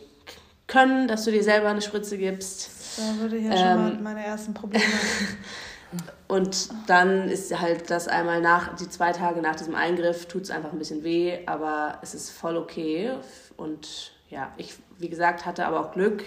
[0.68, 2.72] können, dass du dir selber eine Spritze gibst.
[2.98, 4.86] Da würde ich ja ähm, schon mal meine ersten Probleme.
[6.30, 10.52] und dann ist halt das einmal nach, die zwei Tage nach diesem Eingriff tut es
[10.52, 13.12] einfach ein bisschen weh, aber es ist voll okay.
[13.58, 16.24] Und ja, ich, wie gesagt, hatte aber auch Glück,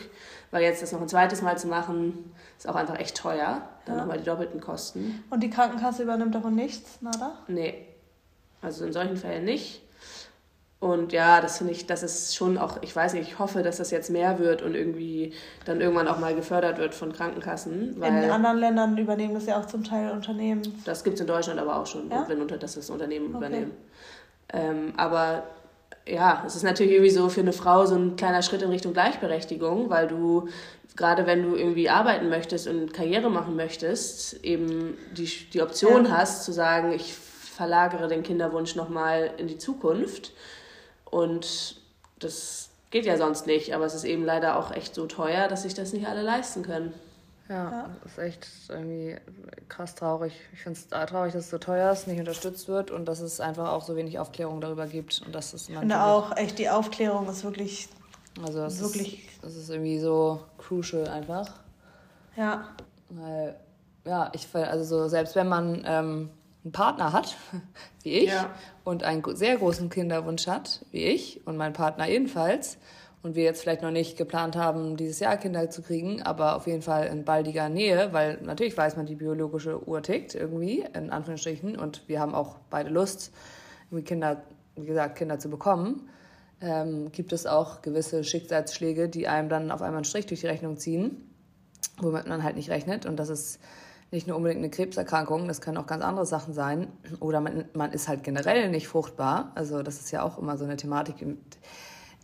[0.51, 3.67] weil jetzt das noch ein zweites Mal zu machen, ist auch einfach echt teuer.
[3.87, 4.01] Dann ja.
[4.03, 5.25] nochmal die doppelten Kosten.
[5.31, 7.39] Und die Krankenkasse übernimmt davon nichts, nada?
[7.49, 7.87] Nee.
[8.63, 9.83] Also in solchen Fällen nicht.
[10.81, 13.79] Und ja, das finde ich, das ist schon auch, ich weiß nicht, ich hoffe, dass
[13.79, 15.33] das jetzt mehr wird und irgendwie
[15.65, 18.03] dann irgendwann auch mal gefördert wird von Krankenkassen.
[18.03, 20.61] in anderen Ländern übernehmen das ja auch zum Teil Unternehmen.
[20.85, 22.27] Das gibt es in Deutschland aber auch schon, ja?
[22.29, 23.37] wenn unter das das Unternehmen okay.
[23.37, 23.71] übernehmen.
[24.53, 25.45] Ähm, aber
[26.07, 28.93] ja, es ist natürlich irgendwie so für eine Frau so ein kleiner Schritt in Richtung
[28.93, 30.49] Gleichberechtigung, weil du,
[30.97, 36.13] gerade wenn du irgendwie arbeiten möchtest und Karriere machen möchtest, eben die, die Option ja.
[36.13, 40.33] hast zu sagen, ich verlagere den Kinderwunsch nochmal in die Zukunft
[41.05, 41.77] und
[42.19, 45.63] das geht ja sonst nicht, aber es ist eben leider auch echt so teuer, dass
[45.63, 46.95] sich das nicht alle leisten können.
[47.49, 47.91] Ja, ja.
[48.03, 49.17] das ist echt irgendwie
[49.69, 50.33] krass traurig.
[50.55, 53.41] Ich finde es traurig, dass es so teuer ist, nicht unterstützt wird und dass es
[53.41, 55.23] einfach auch so wenig Aufklärung darüber gibt.
[55.27, 57.89] Und dass es ich finde auch, echt, die Aufklärung ist wirklich.
[58.43, 59.27] Also, das wirklich.
[59.29, 61.49] Ist, das ist irgendwie so crucial einfach.
[62.37, 62.69] Ja.
[63.11, 63.57] Weil,
[64.05, 66.31] ja, ich, also so, selbst wenn man ähm,
[66.65, 67.37] einen Partner hat,
[68.03, 68.51] wie ich, ja.
[68.83, 72.79] und einen sehr großen Kinderwunsch hat, wie ich, und mein Partner ebenfalls,
[73.23, 76.67] und wir jetzt vielleicht noch nicht geplant haben, dieses Jahr Kinder zu kriegen, aber auf
[76.67, 81.09] jeden Fall in baldiger Nähe, weil natürlich weiß man, die biologische Uhr tickt irgendwie, in
[81.09, 83.33] Anführungsstrichen, und wir haben auch beide Lust,
[83.91, 84.43] irgendwie Kinder,
[84.77, 86.07] wie gesagt, Kinder zu bekommen,
[86.65, 90.47] ähm, gibt es auch gewisse Schicksalsschläge, die einem dann auf einmal einen Strich durch die
[90.47, 91.31] Rechnung ziehen,
[91.99, 93.07] womit man halt nicht rechnet.
[93.07, 93.61] Und das ist
[94.11, 96.89] nicht nur unbedingt eine Krebserkrankung, das können auch ganz andere Sachen sein.
[97.21, 99.53] Oder man, man ist halt generell nicht fruchtbar.
[99.55, 101.17] Also das ist ja auch immer so eine Thematik.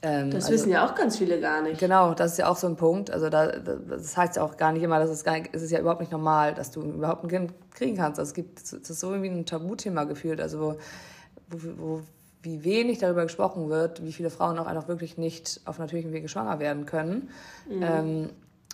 [0.03, 1.79] Ähm, das also, wissen ja auch ganz viele gar nicht.
[1.79, 3.11] Genau, das ist ja auch so ein Punkt.
[3.11, 5.71] Also da, das heißt ja auch gar nicht immer, dass es gar nicht, es ist
[5.71, 8.19] ja überhaupt nicht normal, dass du überhaupt ein Kind kriegen kannst.
[8.19, 10.41] Also es gibt, es ist so irgendwie ein Tabuthema gefühlt.
[10.41, 10.77] Also wo,
[11.51, 12.01] wo, wo
[12.43, 16.29] wie wenig darüber gesprochen wird, wie viele Frauen auch einfach wirklich nicht auf natürlichem Wege
[16.29, 17.31] schwanger werden können.
[17.69, 17.83] Mhm.
[17.83, 18.31] Ähm,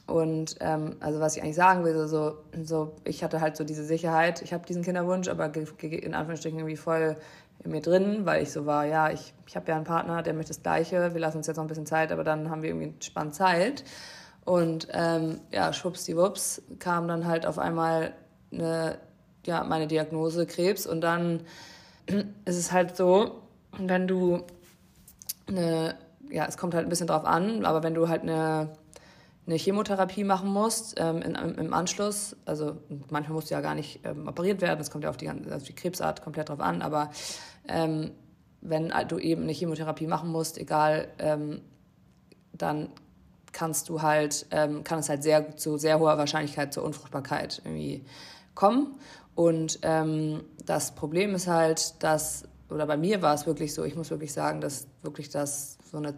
[0.06, 3.84] und ähm, also was ich eigentlich sagen will, so, so ich hatte halt so diese
[3.84, 7.16] Sicherheit, ich habe diesen Kinderwunsch, aber in Anführungsstrichen irgendwie voll
[7.64, 10.34] in mir drin, weil ich so war, ja, ich, ich habe ja einen Partner, der
[10.34, 12.70] möchte das Gleiche, wir lassen uns jetzt noch ein bisschen Zeit, aber dann haben wir
[12.70, 13.82] irgendwie spannend Zeit.
[14.44, 18.14] Und ähm, ja, schwuppsdiwupps kam dann halt auf einmal
[18.52, 18.98] eine,
[19.44, 21.40] ja, meine Diagnose Krebs und dann
[22.44, 23.42] ist es halt so,
[23.78, 24.42] wenn du
[25.46, 25.94] eine,
[26.30, 28.70] ja, es kommt halt ein bisschen drauf an, aber wenn du halt eine
[29.46, 32.36] eine Chemotherapie machen musst ähm, in, im Anschluss.
[32.44, 32.78] Also
[33.10, 35.66] manchmal musst du ja gar nicht ähm, operiert werden, das kommt ja auf die, also
[35.66, 37.10] die Krebsart komplett drauf an, aber
[37.68, 38.10] ähm,
[38.60, 41.60] wenn du eben eine Chemotherapie machen musst, egal, ähm,
[42.52, 42.88] dann
[43.52, 48.04] kannst du halt, ähm, kann es halt sehr zu sehr hoher Wahrscheinlichkeit zur Unfruchtbarkeit irgendwie
[48.54, 48.98] kommen.
[49.34, 53.94] Und ähm, das Problem ist halt, dass, oder bei mir war es wirklich so, ich
[53.94, 56.14] muss wirklich sagen, dass wirklich das so eine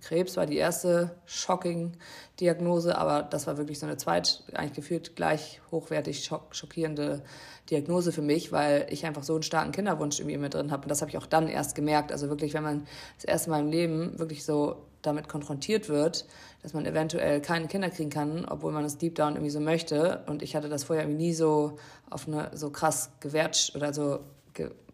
[0.00, 1.92] Krebs war die erste shocking
[2.40, 7.22] Diagnose, aber das war wirklich so eine zweit, eigentlich gefühlt gleich hochwertig schock, schockierende
[7.70, 10.82] Diagnose für mich, weil ich einfach so einen starken Kinderwunsch irgendwie mit drin habe.
[10.82, 12.12] Und das habe ich auch dann erst gemerkt.
[12.12, 16.26] Also wirklich, wenn man das erste Mal im Leben wirklich so damit konfrontiert wird,
[16.62, 20.24] dass man eventuell keine Kinder kriegen kann, obwohl man es deep down irgendwie so möchte.
[20.26, 24.20] Und ich hatte das vorher irgendwie nie so auf eine so krass gewährt oder so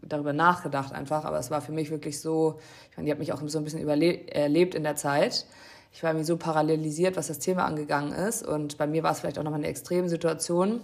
[0.03, 2.59] darüber nachgedacht einfach, aber es war für mich wirklich so,
[2.91, 5.47] ich meine, die hat mich auch so ein bisschen erlebt in der Zeit.
[5.93, 9.21] Ich war mir so parallelisiert, was das Thema angegangen ist und bei mir war es
[9.21, 10.81] vielleicht auch nochmal eine extreme Situation,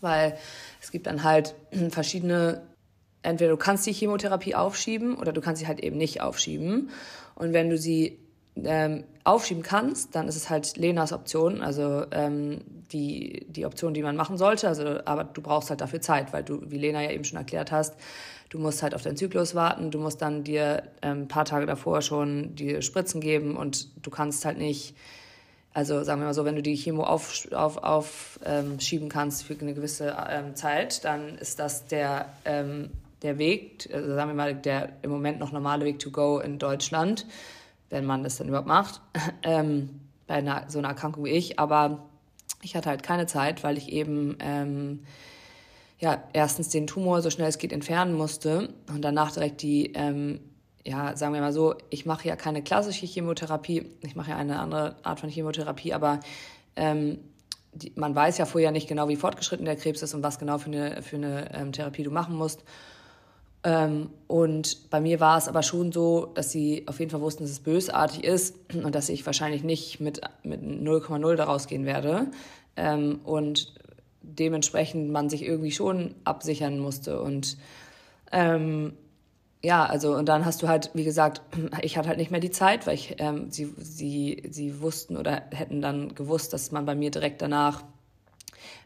[0.00, 0.36] weil
[0.80, 1.54] es gibt dann halt
[1.90, 2.62] verschiedene,
[3.22, 6.90] entweder du kannst die Chemotherapie aufschieben oder du kannst sie halt eben nicht aufschieben
[7.34, 8.25] und wenn du sie
[8.64, 12.60] ähm, aufschieben kannst, dann ist es halt Lenas Option, also ähm,
[12.92, 14.68] die, die Option, die man machen sollte.
[14.68, 17.72] Also, aber du brauchst halt dafür Zeit, weil du, wie Lena ja eben schon erklärt
[17.72, 17.94] hast,
[18.48, 21.66] du musst halt auf deinen Zyklus warten, du musst dann dir ähm, ein paar Tage
[21.66, 24.94] davor schon die Spritzen geben und du kannst halt nicht,
[25.74, 29.58] also sagen wir mal so, wenn du die Chemo aufschieben auf, auf, ähm, kannst für
[29.60, 32.90] eine gewisse ähm, Zeit, dann ist das der, ähm,
[33.22, 36.58] der Weg, also sagen wir mal, der im Moment noch normale Weg to go in
[36.58, 37.26] Deutschland,
[37.90, 39.00] wenn man das dann überhaupt macht,
[39.42, 41.58] ähm, bei einer, so einer Erkrankung wie ich.
[41.58, 42.06] Aber
[42.62, 45.00] ich hatte halt keine Zeit, weil ich eben ähm,
[45.98, 50.40] ja, erstens den Tumor so schnell es geht entfernen musste und danach direkt die, ähm,
[50.84, 54.58] ja, sagen wir mal so, ich mache ja keine klassische Chemotherapie, ich mache ja eine
[54.58, 56.20] andere Art von Chemotherapie, aber
[56.76, 57.18] ähm,
[57.72, 60.58] die, man weiß ja vorher nicht genau, wie fortgeschritten der Krebs ist und was genau
[60.58, 62.62] für eine, für eine ähm, Therapie du machen musst.
[63.64, 67.42] Ähm, und bei mir war es aber schon so, dass sie auf jeden Fall wussten,
[67.42, 72.28] dass es bösartig ist und dass ich wahrscheinlich nicht mit, mit 0,0 daraus gehen werde.
[72.76, 73.74] Ähm, und
[74.22, 77.20] dementsprechend man sich irgendwie schon absichern musste.
[77.20, 77.56] Und
[78.32, 78.92] ähm,
[79.62, 81.42] ja, also und dann hast du halt, wie gesagt,
[81.82, 85.42] ich hatte halt nicht mehr die Zeit, weil ich, ähm, sie, sie, sie wussten oder
[85.50, 87.82] hätten dann gewusst, dass man bei mir direkt danach,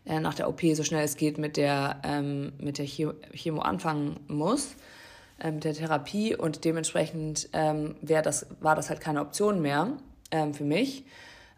[0.05, 4.21] äh, nach der OP so schnell es geht, mit der, ähm, mit der Chemo anfangen
[4.29, 4.77] muss,
[5.39, 6.35] äh, mit der Therapie.
[6.35, 9.89] Und dementsprechend ähm, das, war das halt keine Option mehr
[10.31, 11.05] ähm, für mich.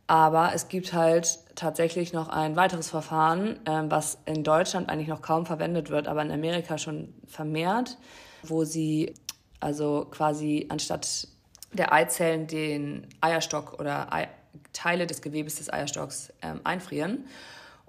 [0.06, 5.22] Aber es gibt halt tatsächlich noch ein weiteres Verfahren, ähm, was in Deutschland eigentlich noch
[5.22, 7.96] kaum verwendet wird, aber in Amerika schon vermehrt,
[8.42, 9.14] wo sie
[9.60, 11.28] also quasi anstatt
[11.72, 14.28] der Eizellen den Eierstock oder Ei
[14.74, 17.24] Teile des Gewebes des Eierstocks ähm, einfrieren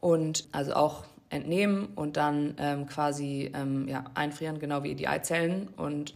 [0.04, 5.70] und also auch entnehmen und dann ähm, quasi ähm, ja, einfrieren, genau wie die Eizellen.
[5.78, 6.14] Und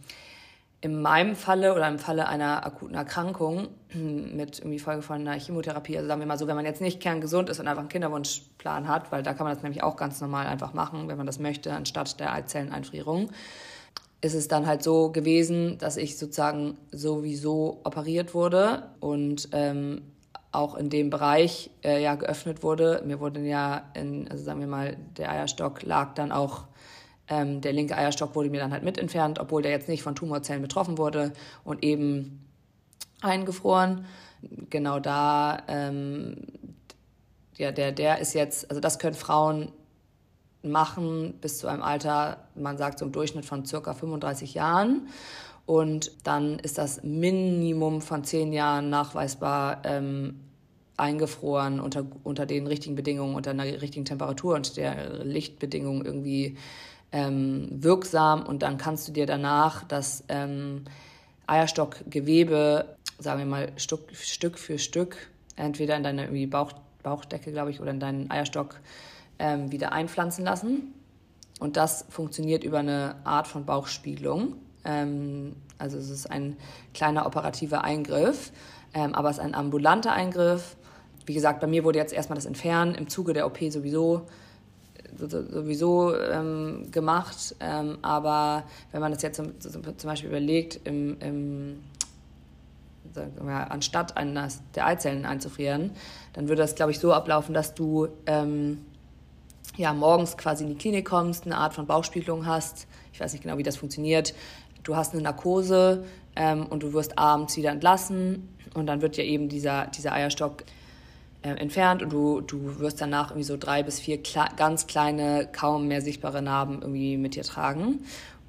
[0.82, 5.96] in meinem Falle oder im Falle einer akuten Erkrankung mit irgendwie Folge von einer Chemotherapie,
[5.96, 8.88] also sagen wir mal so, wenn man jetzt nicht kerngesund ist und einfach einen Kinderwunschplan
[8.88, 11.38] hat, weil da kann man das nämlich auch ganz normal einfach machen, wenn man das
[11.38, 13.30] möchte, anstatt der Eizelleneinfrierung,
[14.20, 20.02] ist es dann halt so gewesen, dass ich sozusagen sowieso operiert wurde und ähm,
[20.58, 23.02] auch in dem Bereich äh, ja geöffnet wurde.
[23.06, 26.64] Mir wurde ja, in, also sagen wir mal, der Eierstock lag dann auch
[27.28, 30.14] ähm, der linke Eierstock wurde mir dann halt mit entfernt, obwohl der jetzt nicht von
[30.14, 32.44] Tumorzellen betroffen wurde und eben
[33.20, 34.06] eingefroren.
[34.70, 36.36] Genau da, ähm,
[37.56, 39.72] ja, der, der ist jetzt, also das können Frauen
[40.62, 45.08] machen bis zu einem Alter, man sagt so im Durchschnitt von circa 35 Jahren.
[45.66, 50.40] Und dann ist das Minimum von zehn Jahren nachweisbar ähm,
[50.98, 56.56] eingefroren unter, unter den richtigen Bedingungen, unter einer richtigen Temperatur und der Lichtbedingungen irgendwie
[57.12, 60.84] ähm, wirksam und dann kannst du dir danach das ähm,
[61.46, 65.16] Eierstockgewebe, sagen wir mal, Stück, Stück für Stück,
[65.56, 68.80] entweder in deine irgendwie Bauch, Bauchdecke, glaube ich, oder in deinen Eierstock
[69.38, 70.94] ähm, wieder einpflanzen lassen.
[71.58, 74.54] Und das funktioniert über eine Art von Bauchspiegelung.
[74.84, 76.56] Ähm, also es ist ein
[76.92, 78.52] kleiner operativer Eingriff,
[78.94, 80.76] ähm, aber es ist ein ambulanter Eingriff.
[81.28, 84.26] Wie gesagt, bei mir wurde jetzt erstmal das Entfernen im Zuge der OP sowieso
[85.18, 87.54] sowieso ähm, gemacht.
[87.60, 91.84] Ähm, aber wenn man das jetzt zum, zum Beispiel überlegt, im, im,
[93.14, 95.90] wir, anstatt eines der Eizellen einzufrieren,
[96.34, 98.84] dann würde das, glaube ich, so ablaufen, dass du ähm,
[99.76, 102.86] ja, morgens quasi in die Klinik kommst, eine Art von Bauchspiegelung hast.
[103.12, 104.34] Ich weiß nicht genau, wie das funktioniert.
[104.82, 106.04] Du hast eine Narkose
[106.36, 110.64] ähm, und du wirst abends wieder entlassen und dann wird ja eben dieser, dieser Eierstock
[111.42, 115.48] äh, entfernt und du, du wirst danach irgendwie so drei bis vier kle ganz kleine,
[115.50, 118.00] kaum mehr sichtbare Narben irgendwie mit dir tragen.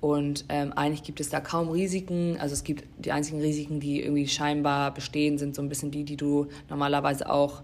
[0.02, 2.38] Und ähm, eigentlich gibt es da kaum Risiken.
[2.39, 6.04] Also es gibt die einzigen Risiken, die irgendwie scheinbar bestehen, sind so ein bisschen die,
[6.04, 7.62] die du normalerweise auch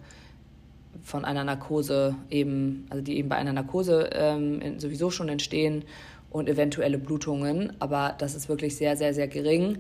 [1.03, 5.85] von einer Narkose eben, also die eben bei einer Narkose ähm, sowieso schon entstehen
[6.29, 7.73] und eventuelle Blutungen.
[7.79, 9.79] Aber das ist wirklich sehr, sehr, sehr gering.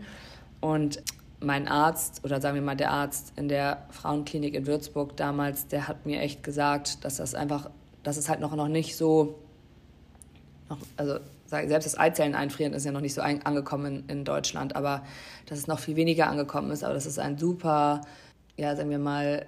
[0.61, 1.01] Und
[1.45, 5.87] mein Arzt oder sagen wir mal der Arzt in der Frauenklinik in Würzburg damals, der
[5.87, 7.69] hat mir echt gesagt, dass das einfach,
[8.03, 9.39] dass es halt noch, noch nicht so,
[10.69, 14.25] noch, also selbst das Eizellen einfrieren ist ja noch nicht so ein, angekommen in, in,
[14.25, 15.03] Deutschland, aber
[15.45, 18.01] dass es noch viel weniger angekommen ist, aber das ist ein super,
[18.57, 19.45] ja, sagen wir mal,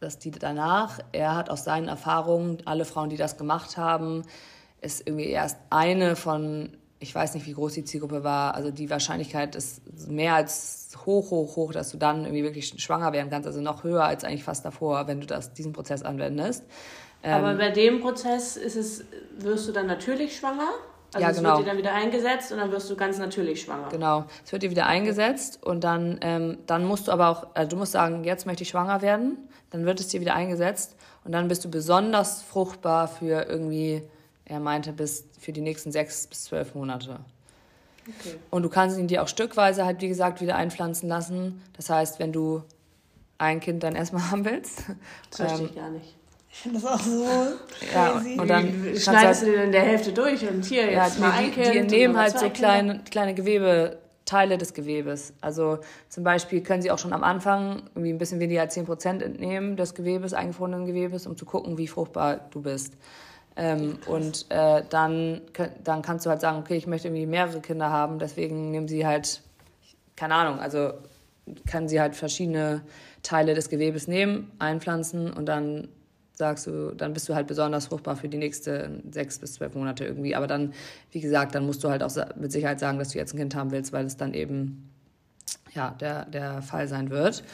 [0.00, 4.24] dass die danach, er hat aus seinen Erfahrungen, alle Frauen, die das gemacht haben,
[4.80, 8.54] ist irgendwie erst eine von ich weiß nicht, wie groß die Zielgruppe war.
[8.54, 13.12] Also die Wahrscheinlichkeit ist mehr als hoch, hoch, hoch, dass du dann irgendwie wirklich schwanger
[13.12, 13.46] werden kannst.
[13.46, 16.64] Also noch höher als eigentlich fast davor, wenn du das, diesen Prozess anwendest.
[17.22, 19.04] Aber ähm, bei dem Prozess ist es,
[19.38, 20.68] wirst du dann natürlich schwanger?
[21.14, 21.50] Also ja, es genau.
[21.50, 23.88] wird dir dann wieder eingesetzt und dann wirst du ganz natürlich schwanger.
[23.90, 27.68] Genau, es wird dir wieder eingesetzt und dann, ähm, dann musst du aber auch, also
[27.68, 29.36] du musst sagen, jetzt möchte ich schwanger werden,
[29.70, 34.02] dann wird es dir wieder eingesetzt und dann bist du besonders fruchtbar für irgendwie
[34.52, 37.20] er meinte bis für die nächsten sechs bis zwölf Monate.
[38.02, 38.36] Okay.
[38.50, 41.62] Und du kannst ihn dir auch stückweise halt, wie gesagt, wieder einpflanzen lassen.
[41.74, 42.62] Das heißt, wenn du
[43.38, 44.84] ein Kind dann erstmal haben willst.
[45.30, 46.14] Das verstehe ähm, ich gar nicht.
[46.50, 47.24] Ich finde das auch so
[47.80, 48.34] crazy.
[48.34, 51.26] Ja, und dann schneidest halt, du den in der Hälfte durch und hier jetzt ja,
[51.26, 51.74] mal ein Kind.
[51.74, 55.32] Die nehmen halt so kleine, kleine Gewebe, Teile des Gewebes.
[55.40, 55.78] Also
[56.10, 59.78] zum Beispiel können sie auch schon am Anfang irgendwie ein bisschen weniger als 10% entnehmen
[59.78, 62.92] des Gewebes, eingefrorenen Gewebes, um zu gucken, wie fruchtbar du bist.
[63.56, 65.42] Ähm, und äh, dann,
[65.84, 69.06] dann kannst du halt sagen, okay, ich möchte irgendwie mehrere Kinder haben, deswegen nehmen sie
[69.06, 69.42] halt,
[70.16, 70.92] keine Ahnung, also
[71.66, 72.82] kann sie halt verschiedene
[73.22, 75.88] Teile des Gewebes nehmen, einpflanzen und dann
[76.34, 80.04] sagst du, dann bist du halt besonders fruchtbar für die nächsten sechs bis zwölf Monate
[80.04, 80.34] irgendwie.
[80.34, 80.72] Aber dann,
[81.10, 83.54] wie gesagt, dann musst du halt auch mit Sicherheit sagen, dass du jetzt ein Kind
[83.54, 84.90] haben willst, weil es dann eben
[85.74, 87.44] ja, der, der Fall sein wird.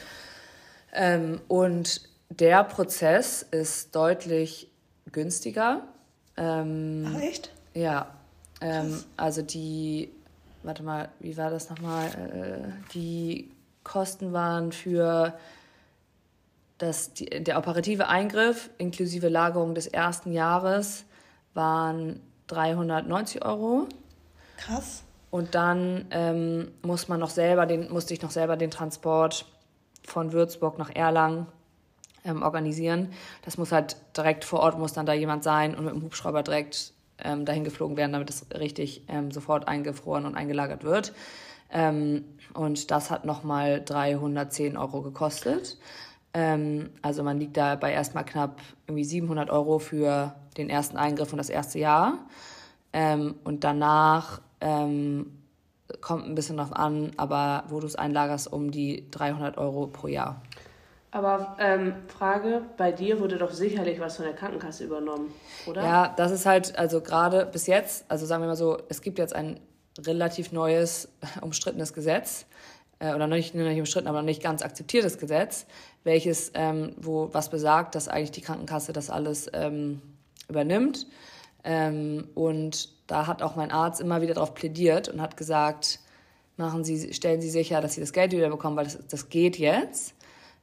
[0.93, 4.68] Ähm, und der Prozess ist deutlich
[5.11, 5.83] günstiger.
[6.37, 7.51] Ähm, Ach, echt?
[7.73, 8.07] Ja.
[8.61, 10.09] Ähm, also die,
[10.63, 12.07] warte mal, wie war das nochmal?
[12.07, 13.51] Äh, die
[13.83, 15.33] Kosten waren für
[16.77, 21.05] das, die, der operative Eingriff inklusive Lagerung des ersten Jahres
[21.53, 23.87] waren 390 Euro.
[24.57, 25.03] Krass.
[25.31, 29.45] Und dann ähm, muss man noch selber den, musste ich noch selber den Transport
[30.03, 31.47] von Würzburg nach Erlangen
[32.25, 33.09] ähm, organisieren.
[33.43, 36.43] Das muss halt direkt vor Ort, muss dann da jemand sein und mit dem Hubschrauber
[36.43, 36.93] direkt
[37.23, 41.13] ähm, dahin geflogen werden, damit es richtig ähm, sofort eingefroren und eingelagert wird.
[41.71, 45.77] Ähm, und das hat nochmal 310 Euro gekostet.
[46.33, 51.31] Ähm, also man liegt da bei erstmal knapp irgendwie 700 Euro für den ersten Eingriff
[51.31, 52.19] und das erste Jahr.
[52.93, 54.41] Ähm, und danach
[56.01, 60.07] kommt ein bisschen drauf an, aber wo du es einlagerst, um die 300 Euro pro
[60.07, 60.41] Jahr.
[61.11, 65.33] Aber ähm, Frage, bei dir wurde doch sicherlich was von der Krankenkasse übernommen,
[65.65, 65.83] oder?
[65.83, 69.17] Ja, das ist halt, also gerade bis jetzt, also sagen wir mal so, es gibt
[69.17, 69.59] jetzt ein
[69.99, 71.09] relativ neues,
[71.41, 72.45] umstrittenes Gesetz,
[72.99, 75.65] äh, oder nicht, nicht umstritten, aber noch nicht ganz akzeptiertes Gesetz,
[76.03, 80.01] welches, ähm, wo was besagt, dass eigentlich die Krankenkasse das alles ähm,
[80.47, 81.07] übernimmt.
[81.63, 85.99] Ähm, und da hat auch mein Arzt immer wieder darauf plädiert und hat gesagt,
[86.57, 89.57] machen Sie, stellen Sie sicher, dass Sie das Geld wieder bekommen, weil das, das geht
[89.57, 90.13] jetzt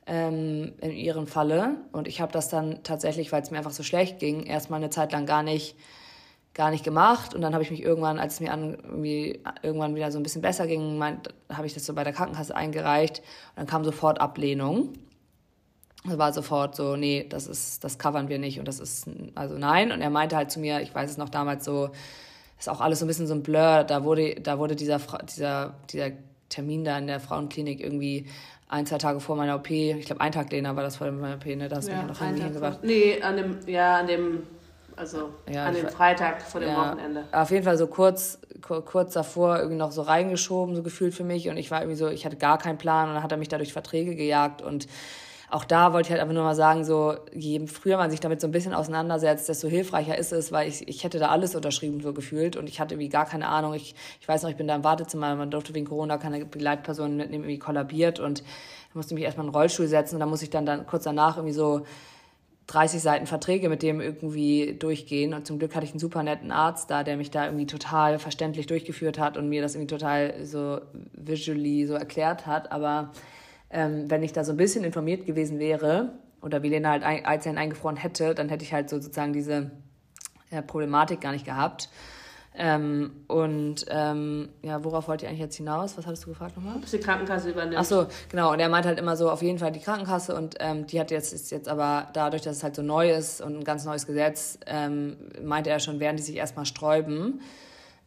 [0.06, 1.76] ähm, in Ihrem Falle.
[1.92, 4.90] Und ich habe das dann tatsächlich, weil es mir einfach so schlecht ging, erstmal eine
[4.90, 5.76] Zeit lang gar nicht
[6.56, 7.34] gar nicht gemacht.
[7.34, 8.78] Und dann habe ich mich irgendwann, als es mir an,
[9.62, 13.18] irgendwann wieder so ein bisschen besser ging, habe ich das so bei der Krankenkasse eingereicht.
[13.18, 14.94] Und dann kam sofort Ablehnung.
[16.08, 19.58] Es war sofort so, nee, das ist, das covern wir nicht und das ist, also
[19.58, 19.92] nein.
[19.92, 21.90] Und er meinte halt zu mir, ich weiß es noch damals so,
[22.58, 23.84] ist auch alles so ein bisschen so ein Blur.
[23.84, 24.98] Da wurde, da wurde dieser,
[25.28, 26.12] dieser, dieser
[26.48, 28.28] Termin da in der Frauenklinik irgendwie
[28.68, 31.36] ein, zwei Tage vor meiner OP, ich glaube, ein Tag, Lena, war das vor meiner
[31.36, 31.68] OP, ne?
[31.68, 32.80] Da hast du ja, mich noch hingebracht.
[32.82, 34.42] Nee, an dem, ja, an dem
[34.96, 37.24] also ja, an dem Freitag vor dem ja, Wochenende.
[37.30, 41.48] Auf jeden Fall so kurz, kurz davor irgendwie noch so reingeschoben, so gefühlt für mich.
[41.50, 43.48] Und ich war irgendwie so, ich hatte gar keinen Plan und dann hat er mich
[43.48, 44.62] dadurch Verträge gejagt.
[44.62, 44.86] Und
[45.50, 48.40] auch da wollte ich halt einfach nur mal sagen, so, je früher man sich damit
[48.40, 52.00] so ein bisschen auseinandersetzt, desto hilfreicher ist es, weil ich, ich hätte da alles unterschrieben,
[52.00, 52.56] so gefühlt.
[52.56, 53.74] Und ich hatte irgendwie gar keine Ahnung.
[53.74, 57.16] Ich, ich weiß noch, ich bin da im Wartezimmer, man durfte wegen Corona keine Begleitpersonen
[57.16, 58.18] mitnehmen, irgendwie kollabiert.
[58.18, 58.42] Und
[58.96, 60.16] musste mich erstmal in den Rollstuhl setzen.
[60.16, 61.82] Und dann muss ich dann, dann kurz danach irgendwie so
[62.66, 65.34] 30 Seiten Verträge mit dem irgendwie durchgehen.
[65.34, 68.18] Und zum Glück hatte ich einen super netten Arzt da, der mich da irgendwie total
[68.18, 70.80] verständlich durchgeführt hat und mir das irgendwie total so
[71.12, 72.72] visually so erklärt hat.
[72.72, 73.12] Aber
[73.70, 76.12] ähm, wenn ich da so ein bisschen informiert gewesen wäre
[76.42, 79.70] oder wie Lena halt Eizellen eingefroren hätte, dann hätte ich halt so sozusagen diese
[80.50, 81.88] äh, Problematik gar nicht gehabt.
[82.58, 85.98] Ähm, und ähm, ja, worauf wollte ich eigentlich jetzt hinaus?
[85.98, 86.76] Was hattest du gefragt nochmal?
[86.76, 87.76] Ob die Krankenkasse übernimmt.
[87.78, 88.52] Ach so, genau.
[88.52, 90.34] Und er meint halt immer so, auf jeden Fall die Krankenkasse.
[90.34, 93.42] Und ähm, die hat jetzt, ist jetzt aber dadurch, dass es halt so neu ist
[93.42, 97.40] und ein ganz neues Gesetz, ähm, meinte er schon, werden die sich erstmal sträuben.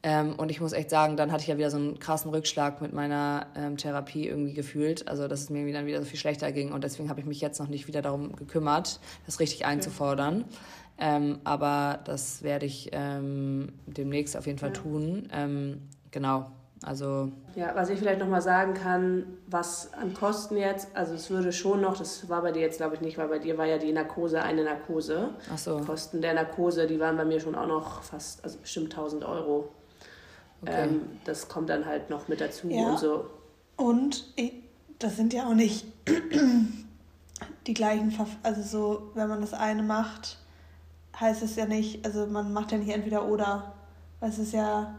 [0.02, 2.82] Ähm, und ich muss echt sagen, dann hatte ich ja wieder so einen krassen Rückschlag
[2.82, 5.08] mit meiner ähm, Therapie irgendwie gefühlt.
[5.08, 6.72] Also, dass es mir dann wieder so viel schlechter ging.
[6.72, 10.46] Und deswegen habe ich mich jetzt noch nicht wieder darum gekümmert, das richtig einzufordern.
[10.46, 10.56] Okay.
[11.00, 14.76] Ähm, aber das werde ich ähm, demnächst auf jeden Fall ja.
[14.76, 15.30] tun.
[15.34, 15.82] Ähm,
[16.12, 16.52] genau.
[16.84, 17.32] Also.
[17.56, 21.82] Ja, was ich vielleicht nochmal sagen kann, was an Kosten jetzt, also es würde schon
[21.82, 23.92] noch, das war bei dir jetzt glaube ich nicht, weil bei dir war ja die
[23.92, 25.32] Narkose eine Narkose.
[25.54, 25.82] Ach so.
[25.82, 29.70] Kosten der Narkose, die waren bei mir schon auch noch fast, also bestimmt 1000 Euro.
[30.62, 30.84] Okay.
[30.84, 32.90] Ähm, das kommt dann halt noch mit dazu ja.
[32.90, 33.30] und so.
[33.78, 34.26] Und
[35.00, 35.86] das sind ja auch nicht
[37.68, 40.38] die gleichen, also so, wenn man das eine macht,
[41.20, 43.74] heißt es ja nicht, also man macht ja nicht entweder oder.
[44.22, 44.96] Es ist ja,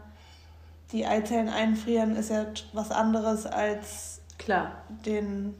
[0.91, 4.71] die Eizellen einfrieren ist ja was anderes als Klar.
[5.05, 5.55] den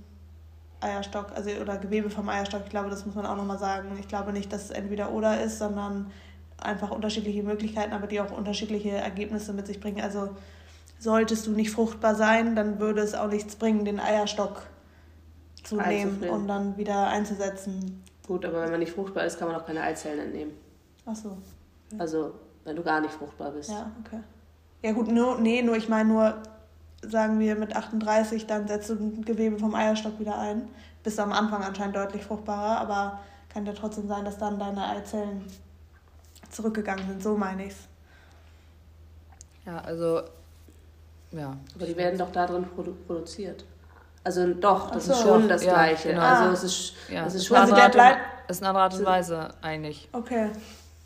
[0.80, 2.62] Eierstock, also oder Gewebe vom Eierstock.
[2.64, 3.96] Ich glaube, das muss man auch nochmal sagen.
[4.00, 6.12] Ich glaube nicht, dass es entweder oder ist, sondern
[6.62, 10.02] einfach unterschiedliche Möglichkeiten, aber die auch unterschiedliche Ergebnisse mit sich bringen.
[10.02, 10.30] Also
[11.00, 14.64] solltest du nicht fruchtbar sein, dann würde es auch nichts bringen, den Eierstock
[15.64, 18.04] zu nehmen und dann wieder einzusetzen.
[18.28, 20.54] Gut, aber wenn man nicht fruchtbar ist, kann man auch keine Eizellen entnehmen.
[21.06, 21.38] Ach so.
[21.92, 22.00] Ja.
[22.00, 22.34] Also,
[22.64, 23.72] wenn du gar nicht fruchtbar bist.
[23.72, 24.20] Ja, okay.
[24.84, 26.42] Ja gut, nur, nee, nur ich meine nur,
[27.02, 30.70] sagen wir mit 38, dann setzt du ein Gewebe vom Eierstock wieder ein.
[31.04, 35.46] Bist am Anfang anscheinend deutlich fruchtbarer, aber kann ja trotzdem sein, dass dann deine Eizellen
[36.52, 37.24] zurückgegangen sind.
[37.24, 37.88] So meine ich's.
[39.66, 40.22] Ja, also,
[41.32, 41.56] ja.
[41.76, 43.64] Aber die werden doch darin produ produziert.
[44.24, 46.10] Also doch, das so, ist schon das ja, Gleiche.
[46.10, 46.22] Genau.
[46.22, 47.26] Also es ist, ja.
[47.26, 48.20] es ist schon also der bleibt.
[48.50, 50.10] ist eine andere Art und Weise eigentlich.
[50.12, 50.50] Okay.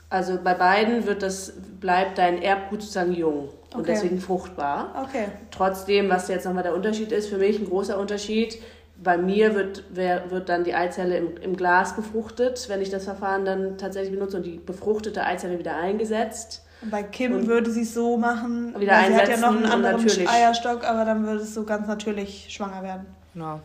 [0.09, 3.93] Also bei beiden wird das, bleibt dein Erbgut sozusagen jung und okay.
[3.93, 5.07] deswegen fruchtbar.
[5.07, 5.27] Okay.
[5.51, 8.61] Trotzdem, was jetzt nochmal der Unterschied ist, für mich ein großer Unterschied,
[9.03, 13.03] bei mir wird, wer, wird dann die Eizelle im, im Glas befruchtet, wenn ich das
[13.03, 16.63] Verfahren dann tatsächlich benutze und die befruchtete Eizelle wieder eingesetzt.
[16.81, 19.55] Und bei Kim und würde sie es so machen, wieder weil sie hat ja noch
[19.55, 23.05] einen anderen Eierstock, aber dann würde es so ganz natürlich schwanger werden.
[23.33, 23.59] Genau.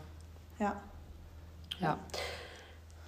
[0.59, 0.75] Ja.
[1.79, 1.97] Ja.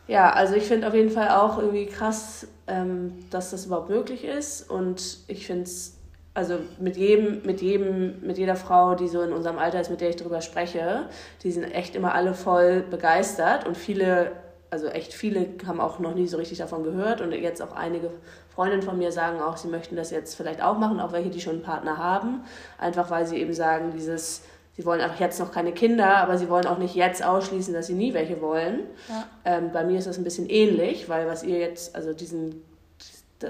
[0.07, 4.25] Ja, also ich finde auf jeden Fall auch irgendwie krass, ähm, dass das überhaupt möglich
[4.25, 4.69] ist.
[4.69, 5.92] Und ich finde es,
[6.33, 10.01] also mit jedem, mit jedem, mit jeder Frau, die so in unserem Alter ist, mit
[10.01, 11.07] der ich darüber spreche,
[11.43, 14.31] die sind echt immer alle voll begeistert und viele,
[14.71, 18.09] also echt viele haben auch noch nie so richtig davon gehört und jetzt auch einige
[18.49, 21.41] Freundinnen von mir sagen auch, sie möchten das jetzt vielleicht auch machen, auch welche, die
[21.41, 22.43] schon einen Partner haben,
[22.79, 24.43] einfach weil sie eben sagen, dieses
[24.75, 27.87] Sie wollen auch jetzt noch keine Kinder, aber sie wollen auch nicht jetzt ausschließen, dass
[27.87, 28.79] sie nie welche wollen.
[29.07, 29.25] Ja.
[29.45, 32.63] Ähm, bei mir ist das ein bisschen ähnlich, weil was ihr jetzt, also diesen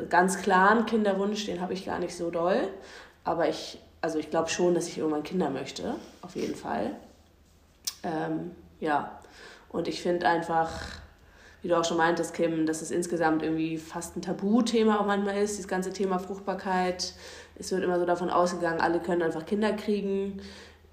[0.10, 2.68] ganz klaren Kinderwunsch, den habe ich gar nicht so doll.
[3.24, 6.92] Aber ich, also ich glaube schon, dass ich irgendwann Kinder möchte, auf jeden Fall.
[8.04, 9.20] Ähm, ja,
[9.70, 10.72] und ich finde einfach,
[11.62, 15.38] wie du auch schon meintest, Kim, dass es insgesamt irgendwie fast ein Tabuthema auch manchmal
[15.38, 17.14] ist, dieses ganze Thema Fruchtbarkeit.
[17.56, 20.42] Es wird immer so davon ausgegangen, alle können einfach Kinder kriegen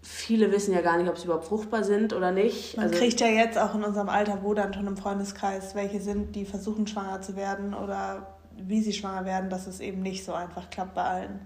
[0.02, 2.76] viele wissen ja gar nicht, ob sie überhaupt fruchtbar sind oder nicht.
[2.76, 6.00] Man also, kriegt ja jetzt auch in unserem Alter, wo dann schon im Freundeskreis welche
[6.00, 10.24] sind, die versuchen schwanger zu werden oder wie sie schwanger werden, dass es eben nicht
[10.24, 11.40] so einfach klappt bei allen.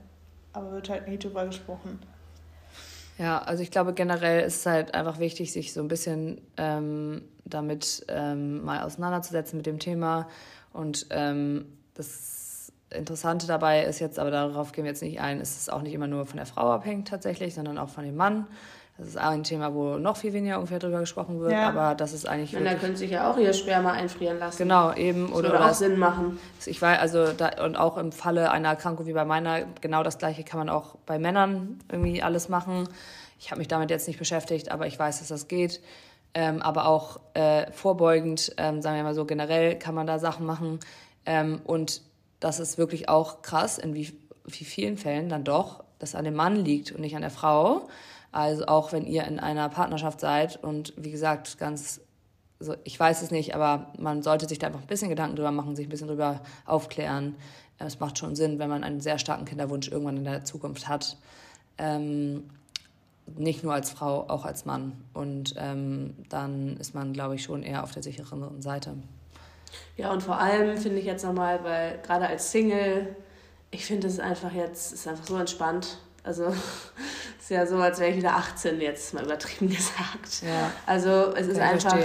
[0.53, 1.99] Aber wird halt nie drüber gesprochen.
[3.19, 7.23] Ja, also ich glaube generell ist es halt einfach wichtig, sich so ein bisschen ähm,
[7.45, 10.29] damit ähm, mal auseinanderzusetzen mit dem Thema.
[10.73, 15.61] Und ähm, das Interessante dabei ist jetzt, aber darauf gehen wir jetzt nicht ein, ist
[15.61, 18.47] es auch nicht immer nur von der Frau abhängt tatsächlich, sondern auch von dem Mann.
[18.97, 21.69] Das ist auch ein Thema, wo noch viel weniger ungefähr drüber gesprochen wird, ja.
[21.69, 22.53] aber das ist eigentlich.
[22.53, 24.59] Männer können sich ja auch ihr Sperma einfrieren lassen.
[24.59, 25.27] Genau, eben.
[25.29, 26.39] Das oder würde auch Sinn machen.
[26.65, 30.19] Ich weiß, also da, und auch im Falle einer Erkrankung wie bei meiner, genau das
[30.19, 32.89] gleiche kann man auch bei Männern irgendwie alles machen.
[33.41, 35.81] Ich habe mich damit jetzt nicht beschäftigt, aber ich weiß, dass das geht.
[36.33, 40.47] Ähm, aber auch äh, vorbeugend, ähm, sagen wir mal so, generell kann man da Sachen
[40.47, 40.79] machen.
[41.27, 42.01] Ähm, und
[42.39, 46.35] das ist wirklich auch krass, in wie, wie vielen Fällen dann doch das an dem
[46.35, 47.89] Mann liegt und nicht an der Frau.
[48.35, 52.01] Also auch wenn ihr in einer Partnerschaft seid und wie gesagt, ganz,
[52.59, 55.53] also ich weiß es nicht, aber man sollte sich da einfach ein bisschen Gedanken drüber
[55.53, 57.37] machen, sich ein bisschen drüber aufklären.
[57.79, 61.17] Es macht schon Sinn, wenn man einen sehr starken Kinderwunsch irgendwann in der Zukunft hat.
[61.79, 62.51] Ähm,
[63.37, 65.05] nicht nur als Frau, auch als Mann.
[65.13, 68.97] Und ähm, dann ist man, glaube ich, schon eher auf der sicheren Seite.
[69.97, 73.15] Ja, und vor allem finde ich jetzt nochmal, weil gerade als Single,
[73.71, 75.99] ich finde es einfach jetzt, ist einfach so entspannt.
[76.25, 76.47] Also
[77.39, 80.43] ist ja so, als wäre ich wieder 18 jetzt, mal übertrieben gesagt.
[80.43, 80.73] Ja.
[80.87, 81.97] Also es ist einfach.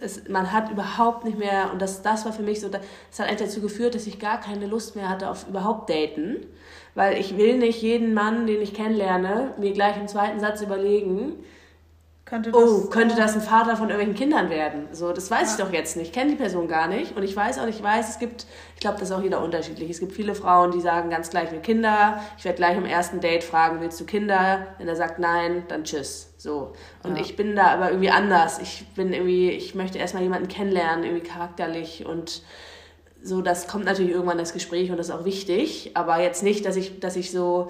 [0.00, 2.82] Es, man hat überhaupt nicht mehr, und das, das war für mich so, das
[3.18, 6.46] hat eigentlich dazu geführt, dass ich gar keine Lust mehr hatte auf überhaupt Daten.
[6.94, 11.36] Weil ich will nicht jeden Mann, den ich kennenlerne, mir gleich im zweiten Satz überlegen,
[12.24, 14.88] könnte das, oh, könnte das ein Vater von irgendwelchen Kindern werden?
[14.92, 15.54] So, das weiß ja.
[15.54, 16.08] ich doch jetzt nicht.
[16.08, 17.16] Ich kenne die Person gar nicht.
[17.16, 19.90] Und ich weiß auch ich weiß, es gibt, ich glaube, das ist auch jeder unterschiedlich.
[19.90, 22.20] Es gibt viele Frauen, die sagen ganz gleich, wir Kinder.
[22.38, 24.68] Ich werde gleich am ersten Date fragen, willst du Kinder?
[24.78, 26.32] Wenn er sagt nein, dann tschüss.
[26.38, 26.72] So.
[27.02, 27.22] Und ja.
[27.22, 28.58] ich bin da aber irgendwie anders.
[28.58, 32.42] Ich bin irgendwie, ich möchte erstmal jemanden kennenlernen, irgendwie charakterlich und
[33.22, 35.92] so, das kommt natürlich irgendwann das Gespräch und das ist auch wichtig.
[35.94, 37.68] Aber jetzt nicht, dass ich, dass ich so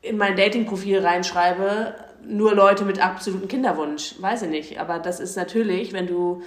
[0.00, 1.94] in mein Dating-Profil reinschreibe,
[2.26, 4.14] nur Leute mit absolutem Kinderwunsch.
[4.20, 4.80] Weiß ich nicht.
[4.80, 6.42] Aber das ist natürlich, wenn du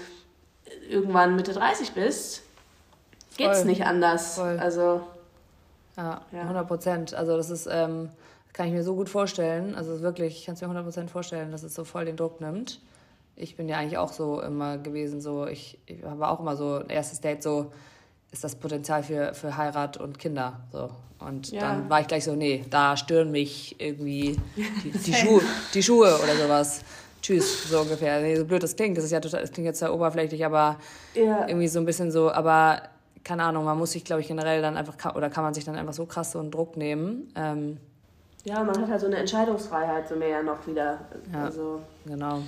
[0.89, 2.43] irgendwann Mitte 30 bist,
[3.37, 4.35] geht es nicht anders.
[4.35, 4.57] Voll.
[4.59, 5.01] Also.
[5.95, 7.13] Ja, ja, 100 Prozent.
[7.13, 8.09] Also, das ist, ähm,
[8.53, 9.75] kann ich mir so gut vorstellen.
[9.75, 12.41] Also, wirklich, ich kann es mir 100 Prozent vorstellen, dass es so voll den Druck
[12.41, 12.79] nimmt.
[13.35, 16.81] Ich bin ja eigentlich auch so immer gewesen, so, ich, ich war auch immer so,
[16.81, 17.71] erstes Date so,
[18.31, 20.61] ist das Potenzial für, für Heirat und Kinder.
[20.71, 20.89] So.
[21.19, 21.61] Und ja.
[21.61, 25.41] dann war ich gleich so, nee, da stören mich irgendwie die, die, Schuhe,
[25.73, 26.81] die Schuhe oder sowas.
[27.21, 28.21] Tschüss, so ungefähr.
[28.21, 30.77] Nee, so blöd das klingt, das ist ja total, das klingt jetzt sehr oberflächlich, aber
[31.15, 31.47] ja.
[31.47, 32.83] irgendwie so ein bisschen so, aber
[33.23, 35.75] keine Ahnung, man muss sich, glaube ich, generell dann einfach, oder kann man sich dann
[35.75, 37.31] einfach so krass so einen Druck nehmen.
[37.35, 37.77] Ähm,
[38.45, 40.99] ja, man hat halt so eine Entscheidungsfreiheit so mehr noch wieder.
[41.33, 41.81] Ja, also.
[42.05, 42.43] genau.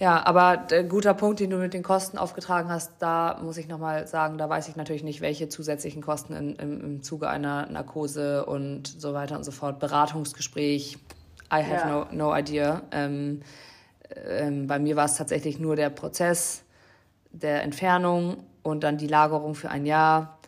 [0.00, 3.68] Ja, aber der guter Punkt, den du mit den Kosten aufgetragen hast, da muss ich
[3.68, 7.66] nochmal sagen, da weiß ich natürlich nicht, welche zusätzlichen Kosten in, im, im Zuge einer
[7.66, 10.98] Narkose und so weiter und so fort, Beratungsgespräch,
[11.52, 12.06] I have ja.
[12.10, 12.82] no, no idea.
[12.90, 13.42] Ähm,
[14.26, 16.64] ähm, bei mir war es tatsächlich nur der Prozess
[17.30, 20.38] der Entfernung und dann die Lagerung für ein Jahr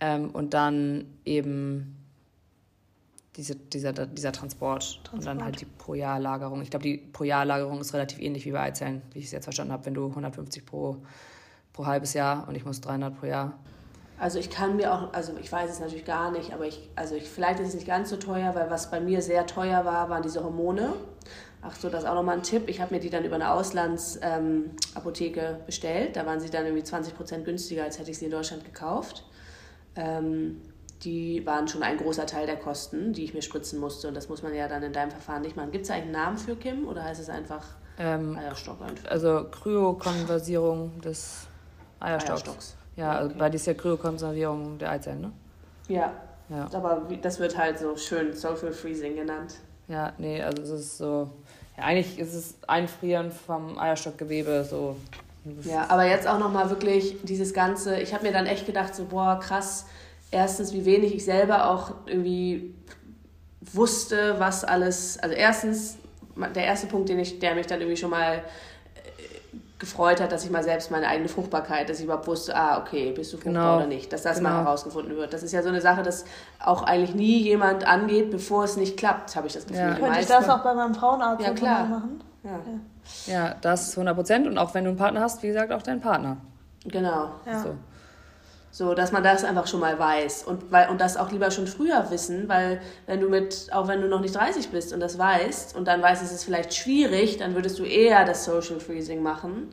[0.00, 2.03] ähm, und dann eben
[3.36, 6.62] diese, dieser, dieser Transport, Transport, und dann halt die pro Jahr Lagerung.
[6.62, 9.32] Ich glaube, die pro Jahr Lagerung ist relativ ähnlich wie bei Eizellen, wie ich es
[9.32, 10.98] jetzt verstanden habe, wenn du 150 pro,
[11.72, 13.58] pro halbes Jahr und ich muss 300 pro Jahr.
[14.18, 17.16] Also ich kann mir auch, also ich weiß es natürlich gar nicht, aber ich, also
[17.16, 20.08] ich, vielleicht ist es nicht ganz so teuer, weil was bei mir sehr teuer war,
[20.08, 20.92] waren diese Hormone.
[21.62, 22.68] Ach so, das ist auch nochmal ein Tipp.
[22.68, 26.14] Ich habe mir die dann über eine Auslandsapotheke ähm, bestellt.
[26.14, 29.24] Da waren sie dann irgendwie 20 Prozent günstiger, als hätte ich sie in Deutschland gekauft.
[29.96, 30.60] Ähm,
[31.02, 34.08] die waren schon ein großer Teil der Kosten, die ich mir spritzen musste.
[34.08, 35.72] Und das muss man ja dann in deinem Verfahren nicht machen.
[35.72, 37.64] Gibt es eigentlich einen Namen für Kim oder heißt es einfach
[37.98, 38.78] ähm, Eierstock?
[39.08, 41.46] Also Kryokonversierung des
[42.00, 42.30] Eierstocks.
[42.30, 42.76] Eierstocks.
[42.96, 43.40] Ja, also okay.
[43.40, 45.32] weil die ist ja Kryokonservierung der Eizellen, ne?
[45.88, 46.12] Ja.
[46.48, 46.68] ja.
[46.72, 49.56] Aber das wird halt so schön Social Freezing genannt.
[49.88, 51.30] Ja, nee, also es ist so.
[51.76, 54.96] Ja, eigentlich ist es Einfrieren vom Eierstockgewebe so.
[55.64, 58.00] Ja, aber jetzt auch nochmal wirklich dieses Ganze.
[58.00, 59.86] Ich habe mir dann echt gedacht, so, boah, krass,
[60.34, 62.74] erstens, wie wenig ich selber auch irgendwie
[63.72, 65.18] wusste, was alles.
[65.18, 65.96] Also, erstens,
[66.54, 68.42] der erste Punkt, den ich, der mich dann irgendwie schon mal
[69.84, 73.12] gefreut hat, dass ich mal selbst meine eigene Fruchtbarkeit, dass ich überhaupt wusste, ah, okay,
[73.12, 73.76] bist du fruchtbar genau.
[73.76, 74.50] oder nicht, dass das genau.
[74.50, 75.32] mal herausgefunden wird.
[75.32, 76.24] Das ist ja so eine Sache, dass
[76.58, 79.82] auch eigentlich nie jemand angeht, bevor es nicht klappt, habe ich das Gefühl.
[79.82, 79.94] Ja.
[79.94, 81.86] Könnte ich das auch bei meinem Frauenarzt ja, klar.
[81.86, 82.20] machen?
[82.44, 82.60] Ja.
[83.26, 86.00] ja, das 100 Prozent und auch wenn du einen Partner hast, wie gesagt, auch dein
[86.00, 86.38] Partner.
[86.84, 87.30] Genau.
[87.46, 87.60] Ja.
[87.60, 87.74] So.
[88.74, 91.68] So, dass man das einfach schon mal weiß und, weil, und das auch lieber schon
[91.68, 95.16] früher wissen, weil wenn du mit, auch wenn du noch nicht 30 bist und das
[95.16, 99.22] weißt und dann weißt, es ist vielleicht schwierig, dann würdest du eher das Social Freezing
[99.22, 99.68] machen,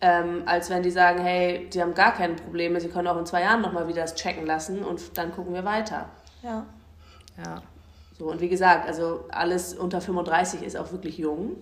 [0.00, 3.26] ähm, als wenn die sagen, hey, die haben gar keine Probleme, sie können auch in
[3.26, 6.08] zwei Jahren nochmal wieder das checken lassen und dann gucken wir weiter.
[6.42, 6.64] Ja.
[7.44, 7.60] Ja.
[8.18, 11.56] So, und wie gesagt, also alles unter 35 ist auch wirklich jung,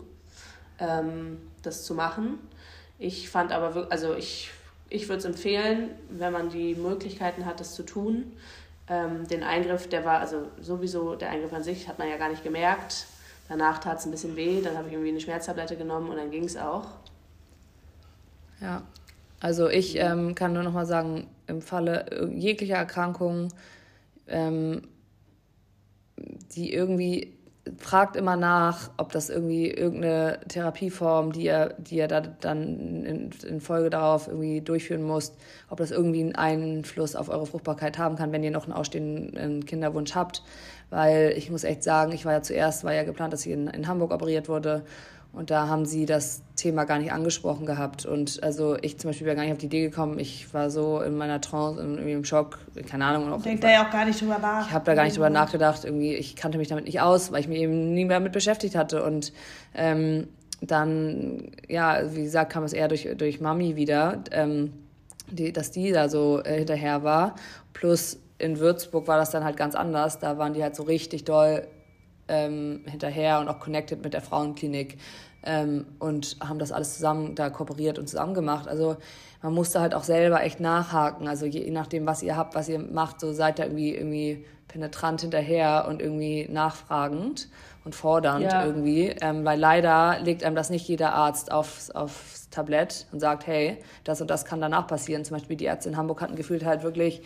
[0.79, 2.39] ähm, das zu machen.
[3.01, 4.53] Ich fand aber, wirklich, also ich
[4.89, 8.33] ich würde es empfehlen, wenn man die Möglichkeiten hat, das zu tun.
[8.89, 12.29] Ähm, den Eingriff, der war, also sowieso, der Eingriff an sich hat man ja gar
[12.29, 13.07] nicht gemerkt.
[13.49, 16.31] Danach tat es ein bisschen weh, dann habe ich irgendwie eine Schmerztablette genommen und dann
[16.31, 16.87] ging es auch.
[18.61, 18.83] Ja,
[19.41, 23.53] also ich ähm, kann nur noch mal sagen, im Falle jeglicher Erkrankung,
[24.27, 24.83] ähm,
[26.53, 27.36] die irgendwie
[27.79, 33.31] fragt immer nach, ob das irgendwie irgendeine Therapieform, die ihr, die ihr da dann in,
[33.47, 35.37] in, Folge darauf irgendwie durchführen müsst,
[35.69, 39.65] ob das irgendwie einen Einfluss auf eure Fruchtbarkeit haben kann, wenn ihr noch einen ausstehenden
[39.67, 40.43] Kinderwunsch habt.
[40.91, 43.67] Weil ich muss echt sagen, ich war ja zuerst, war ja geplant, dass ich in,
[43.67, 44.85] in Hamburg operiert wurde
[45.37, 48.07] und da haben sie das Thema gar nicht angesprochen gehabt.
[48.07, 50.19] Und also ich zum Beispiel wäre gar nicht auf die Idee gekommen.
[50.19, 52.59] Ich war so in meiner Trance, irgendwie im Schock,
[52.89, 53.31] keine Ahnung.
[53.31, 54.67] Auch Denkt da ja auch gar nicht drüber nach.
[54.67, 55.85] Ich habe da gar nicht drüber nachgedacht.
[55.85, 58.75] Irgendwie, ich kannte mich damit nicht aus, weil ich mich eben nie mehr damit beschäftigt
[58.75, 59.03] hatte.
[59.03, 59.35] Und
[59.75, 60.29] ähm,
[60.63, 64.73] dann, ja, wie gesagt, kam es eher durch, durch Mami wieder, ähm,
[65.31, 67.35] die, dass die da so äh, hinterher war.
[67.75, 70.19] Plus in Würzburg war das dann halt ganz anders.
[70.19, 71.67] Da waren die halt so richtig doll
[72.29, 74.99] ähm, hinterher und auch connected mit der Frauenklinik
[75.47, 78.69] ähm, und haben das alles zusammen da kooperiert und zusammen gemacht.
[78.69, 78.97] Also
[79.43, 81.29] man musste halt auch selber echt nachhaken.
[81.29, 85.21] Also je, nachdem, was ihr habt, was ihr macht, so seid ihr irgendwie, irgendwie penetrant
[85.21, 87.49] hinterher und irgendwie nachfragend
[87.85, 88.67] und fordernd ja.
[88.67, 89.15] irgendwie.
[89.21, 93.79] Ähm, weil leider legt einem das nicht jeder Arzt aufs, aufs Tablett und sagt, hey,
[94.05, 95.25] das und das kann danach passieren.
[95.25, 97.23] Zum Beispiel die Ärzte in Hamburg hatten gefühlt halt wirklich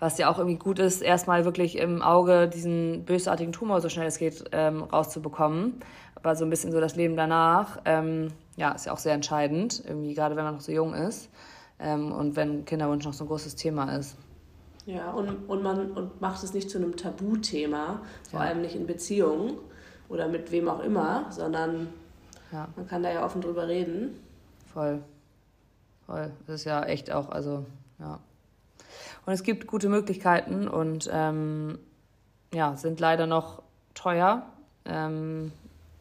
[0.00, 4.06] was ja auch irgendwie gut ist, erstmal wirklich im Auge diesen bösartigen Tumor so schnell
[4.06, 5.80] es geht ähm, rauszubekommen
[6.22, 9.82] aber so ein bisschen so das Leben danach, ähm, ja, ist ja auch sehr entscheidend,
[9.86, 11.30] irgendwie gerade wenn man noch so jung ist
[11.78, 14.16] ähm, und wenn Kinderwunsch noch so ein großes Thema ist.
[14.86, 18.00] Ja, und, und man und macht es nicht zu einem Tabuthema,
[18.30, 18.46] vor ja.
[18.46, 19.58] allem nicht in Beziehungen
[20.08, 21.88] oder mit wem auch immer, sondern
[22.50, 22.66] ja.
[22.74, 24.18] man kann da ja offen drüber reden.
[24.72, 25.02] Voll.
[26.06, 26.30] Voll.
[26.46, 27.66] Das ist ja echt auch, also,
[27.98, 28.18] ja.
[29.26, 31.78] Und es gibt gute Möglichkeiten und ähm,
[32.54, 33.62] ja, sind leider noch
[33.92, 34.46] teuer.
[34.86, 35.52] Ähm,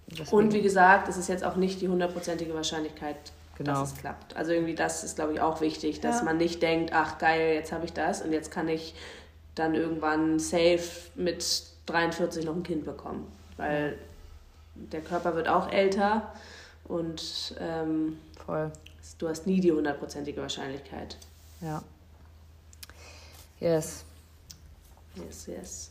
[0.08, 0.32] Deswegen.
[0.32, 3.18] Und wie gesagt, es ist jetzt auch nicht die hundertprozentige Wahrscheinlichkeit,
[3.58, 3.82] genau.
[3.82, 4.36] dass es klappt.
[4.36, 6.24] Also irgendwie das ist, glaube ich, auch wichtig, dass ja.
[6.24, 8.96] man nicht denkt, ach geil, jetzt habe ich das und jetzt kann ich
[9.56, 13.32] dann irgendwann safe mit 43 noch ein Kind bekommen.
[13.58, 13.98] Weil
[14.76, 16.32] der Körper wird auch älter
[16.86, 18.72] und ähm, Voll.
[19.18, 21.18] du hast nie die hundertprozentige Wahrscheinlichkeit.
[21.62, 21.84] Ja.
[23.60, 24.06] Yes.
[25.16, 25.90] Yes, yes.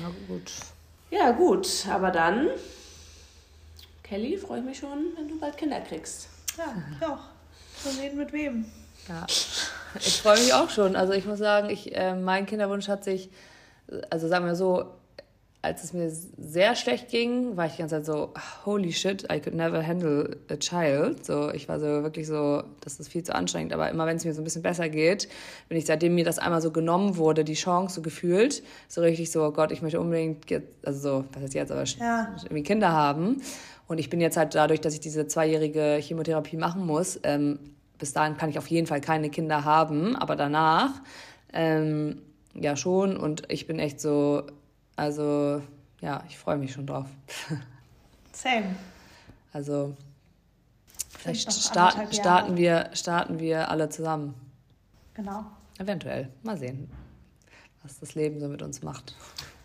[0.00, 0.52] Na gut.
[1.10, 1.86] Ja, gut.
[1.90, 2.50] Aber dann,
[4.10, 6.26] Kelly, freue ich mich schon, wenn du bald Kinder kriegst.
[6.58, 7.20] Ja, ich auch.
[7.84, 8.64] Mal sehen, mit wem.
[9.08, 10.96] Ja, ich freue mich auch schon.
[10.96, 13.30] Also ich muss sagen, ich, äh, mein Kinderwunsch hat sich,
[14.10, 14.86] also sagen wir so,
[15.62, 18.32] als es mir sehr schlecht ging, war ich die ganze Zeit so,
[18.64, 21.24] holy shit, I could never handle a child.
[21.24, 23.72] So, ich war so wirklich so, das ist viel zu anstrengend.
[23.72, 25.28] Aber immer wenn es mir so ein bisschen besser geht,
[25.68, 29.30] bin ich seitdem mir das einmal so genommen wurde, die Chance so gefühlt, so richtig
[29.30, 30.46] so, oh Gott, ich möchte unbedingt,
[30.82, 32.34] also so, was ist jetzt, aber ja.
[32.42, 33.40] irgendwie Kinder haben.
[33.90, 37.58] Und ich bin jetzt halt dadurch, dass ich diese zweijährige Chemotherapie machen muss, ähm,
[37.98, 40.92] bis dahin kann ich auf jeden Fall keine Kinder haben, aber danach
[41.52, 42.22] ähm,
[42.54, 43.16] ja schon.
[43.16, 44.44] Und ich bin echt so,
[44.94, 45.60] also
[46.00, 47.08] ja, ich freue mich schon drauf.
[48.32, 48.76] Same.
[49.52, 49.96] Also
[51.18, 54.36] vielleicht starten, starten, wir, starten wir alle zusammen.
[55.14, 55.44] Genau.
[55.80, 56.28] Eventuell.
[56.44, 56.88] Mal sehen,
[57.82, 59.16] was das Leben so mit uns macht.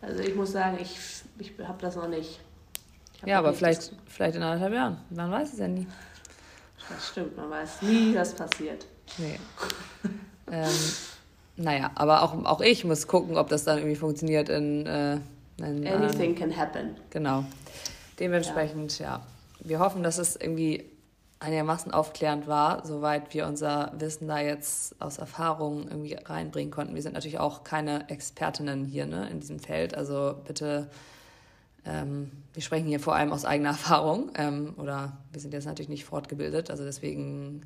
[0.01, 0.97] Also ich muss sagen, ich,
[1.37, 2.39] ich habe das noch nicht.
[3.25, 4.97] Ja, aber vielleicht, vielleicht in anderthalb Jahren.
[5.09, 5.87] Man weiß es ja nie.
[6.89, 8.85] Das stimmt, man weiß nie, was passiert.
[9.17, 9.39] Nee.
[10.51, 10.71] ähm,
[11.57, 14.85] naja, aber auch, auch ich muss gucken, ob das dann irgendwie funktioniert in.
[14.85, 15.19] Äh,
[15.57, 16.95] in Anything äh, can happen.
[17.11, 17.45] Genau.
[18.19, 19.05] Dementsprechend, ja.
[19.05, 19.21] ja.
[19.59, 20.85] Wir hoffen, dass es irgendwie
[21.39, 26.95] einigermaßen aufklärend war, soweit wir unser Wissen da jetzt aus Erfahrung irgendwie reinbringen konnten.
[26.95, 30.89] Wir sind natürlich auch keine Expertinnen hier ne, in diesem Feld, also bitte,
[31.85, 35.89] ähm, wir sprechen hier vor allem aus eigener Erfahrung ähm, oder wir sind jetzt natürlich
[35.89, 37.61] nicht fortgebildet, also deswegen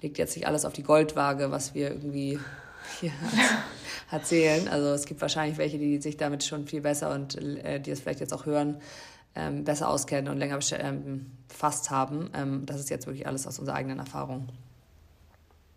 [0.00, 2.38] legt jetzt nicht alles auf die Goldwaage, was wir irgendwie
[3.00, 3.12] hier
[4.10, 4.68] erzählen.
[4.68, 8.00] Also es gibt wahrscheinlich welche, die sich damit schon viel besser und äh, die es
[8.00, 8.80] vielleicht jetzt auch hören,
[9.34, 12.30] ähm, besser auskennen und länger ähm, befasst haben.
[12.34, 14.48] Ähm, das ist jetzt wirklich alles aus unserer eigenen Erfahrung.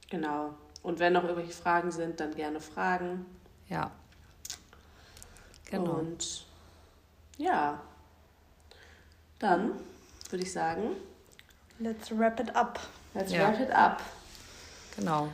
[0.09, 0.53] Genau.
[0.83, 3.25] Und wenn noch irgendwelche Fragen sind, dann gerne fragen.
[3.67, 3.91] Ja.
[5.69, 5.91] Genau.
[5.91, 6.46] Und
[7.37, 7.81] ja,
[9.39, 9.71] dann
[10.29, 10.95] würde ich sagen,
[11.79, 12.79] let's wrap it up.
[13.13, 13.39] Let's ja.
[13.39, 14.01] wrap it up.
[14.95, 15.29] Genau.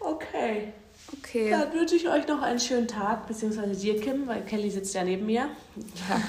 [0.00, 0.72] Okay.
[1.18, 1.50] Okay.
[1.50, 5.04] Dann wünsche ich euch noch einen schönen Tag, beziehungsweise dir, Kim, weil Kelly sitzt ja
[5.04, 5.48] neben mir.
[6.08, 6.20] Ja,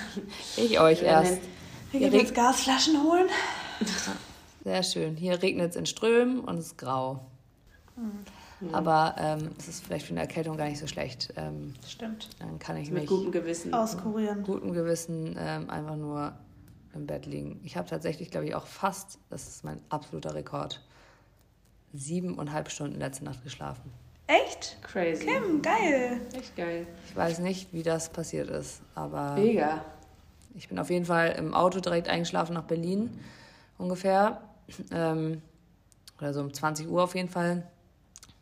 [0.58, 1.40] ich euch erst.
[1.92, 3.28] Wir gehen jetzt Gasflaschen holen.
[4.64, 5.16] Sehr schön.
[5.16, 7.26] Hier regnet es in Strömen und es ist grau.
[7.96, 8.26] Mhm.
[8.72, 11.34] Aber ähm, es ist vielleicht für eine Erkältung gar nicht so schlecht.
[11.36, 12.30] Ähm, Stimmt.
[12.40, 14.44] Dann kann ich Mit mich gutem Gewissen auskurieren.
[14.44, 16.34] Gutem Gewissen ähm, einfach nur
[16.94, 17.60] im Bett liegen.
[17.64, 20.82] Ich habe tatsächlich, glaube ich, auch fast, das ist mein absoluter Rekord,
[21.94, 23.92] siebeneinhalb Stunden letzte Nacht geschlafen.
[24.28, 24.78] Echt?
[24.84, 25.26] Crazy.
[25.26, 26.22] Kim, geil.
[26.34, 26.88] Echt geil.
[27.08, 29.36] Ich weiß nicht, wie das passiert ist, aber.
[29.36, 29.84] Mega.
[30.56, 33.10] Ich bin auf jeden Fall im Auto direkt eingeschlafen nach Berlin
[33.78, 34.42] ungefähr.
[34.92, 35.42] Ähm,
[36.20, 37.68] oder so um 20 Uhr auf jeden Fall.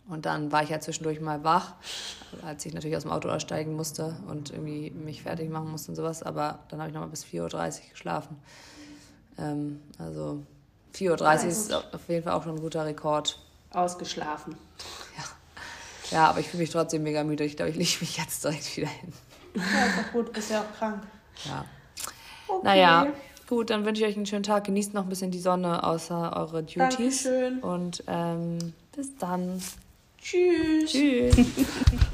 [0.07, 1.73] Und dann war ich ja zwischendurch mal wach,
[2.43, 5.95] als ich natürlich aus dem Auto aussteigen musste und irgendwie mich fertig machen musste und
[5.95, 6.23] sowas.
[6.23, 8.37] Aber dann habe ich nochmal bis 4.30 Uhr geschlafen.
[9.37, 10.43] Ähm, also
[10.95, 13.39] 4.30 Uhr ist auf jeden Fall auch schon ein guter Rekord.
[13.71, 14.57] Ausgeschlafen.
[15.17, 15.23] Ja.
[16.11, 17.45] Ja, aber ich fühle mich trotzdem mega müde.
[17.45, 19.13] Ich glaube, ich lege mich jetzt direkt wieder hin.
[19.55, 21.03] Ja, ist auch gut, bist ja auch krank.
[21.45, 21.65] Ja.
[22.47, 22.61] Okay.
[22.63, 23.07] Naja,
[23.47, 24.65] gut, dann wünsche ich euch einen schönen Tag.
[24.65, 27.23] Genießt noch ein bisschen die Sonne außer eure Duties.
[27.23, 27.59] Dankeschön.
[27.59, 29.61] Und ähm, bis dann.
[30.21, 30.91] Tschüss.
[30.91, 31.35] Tschüss.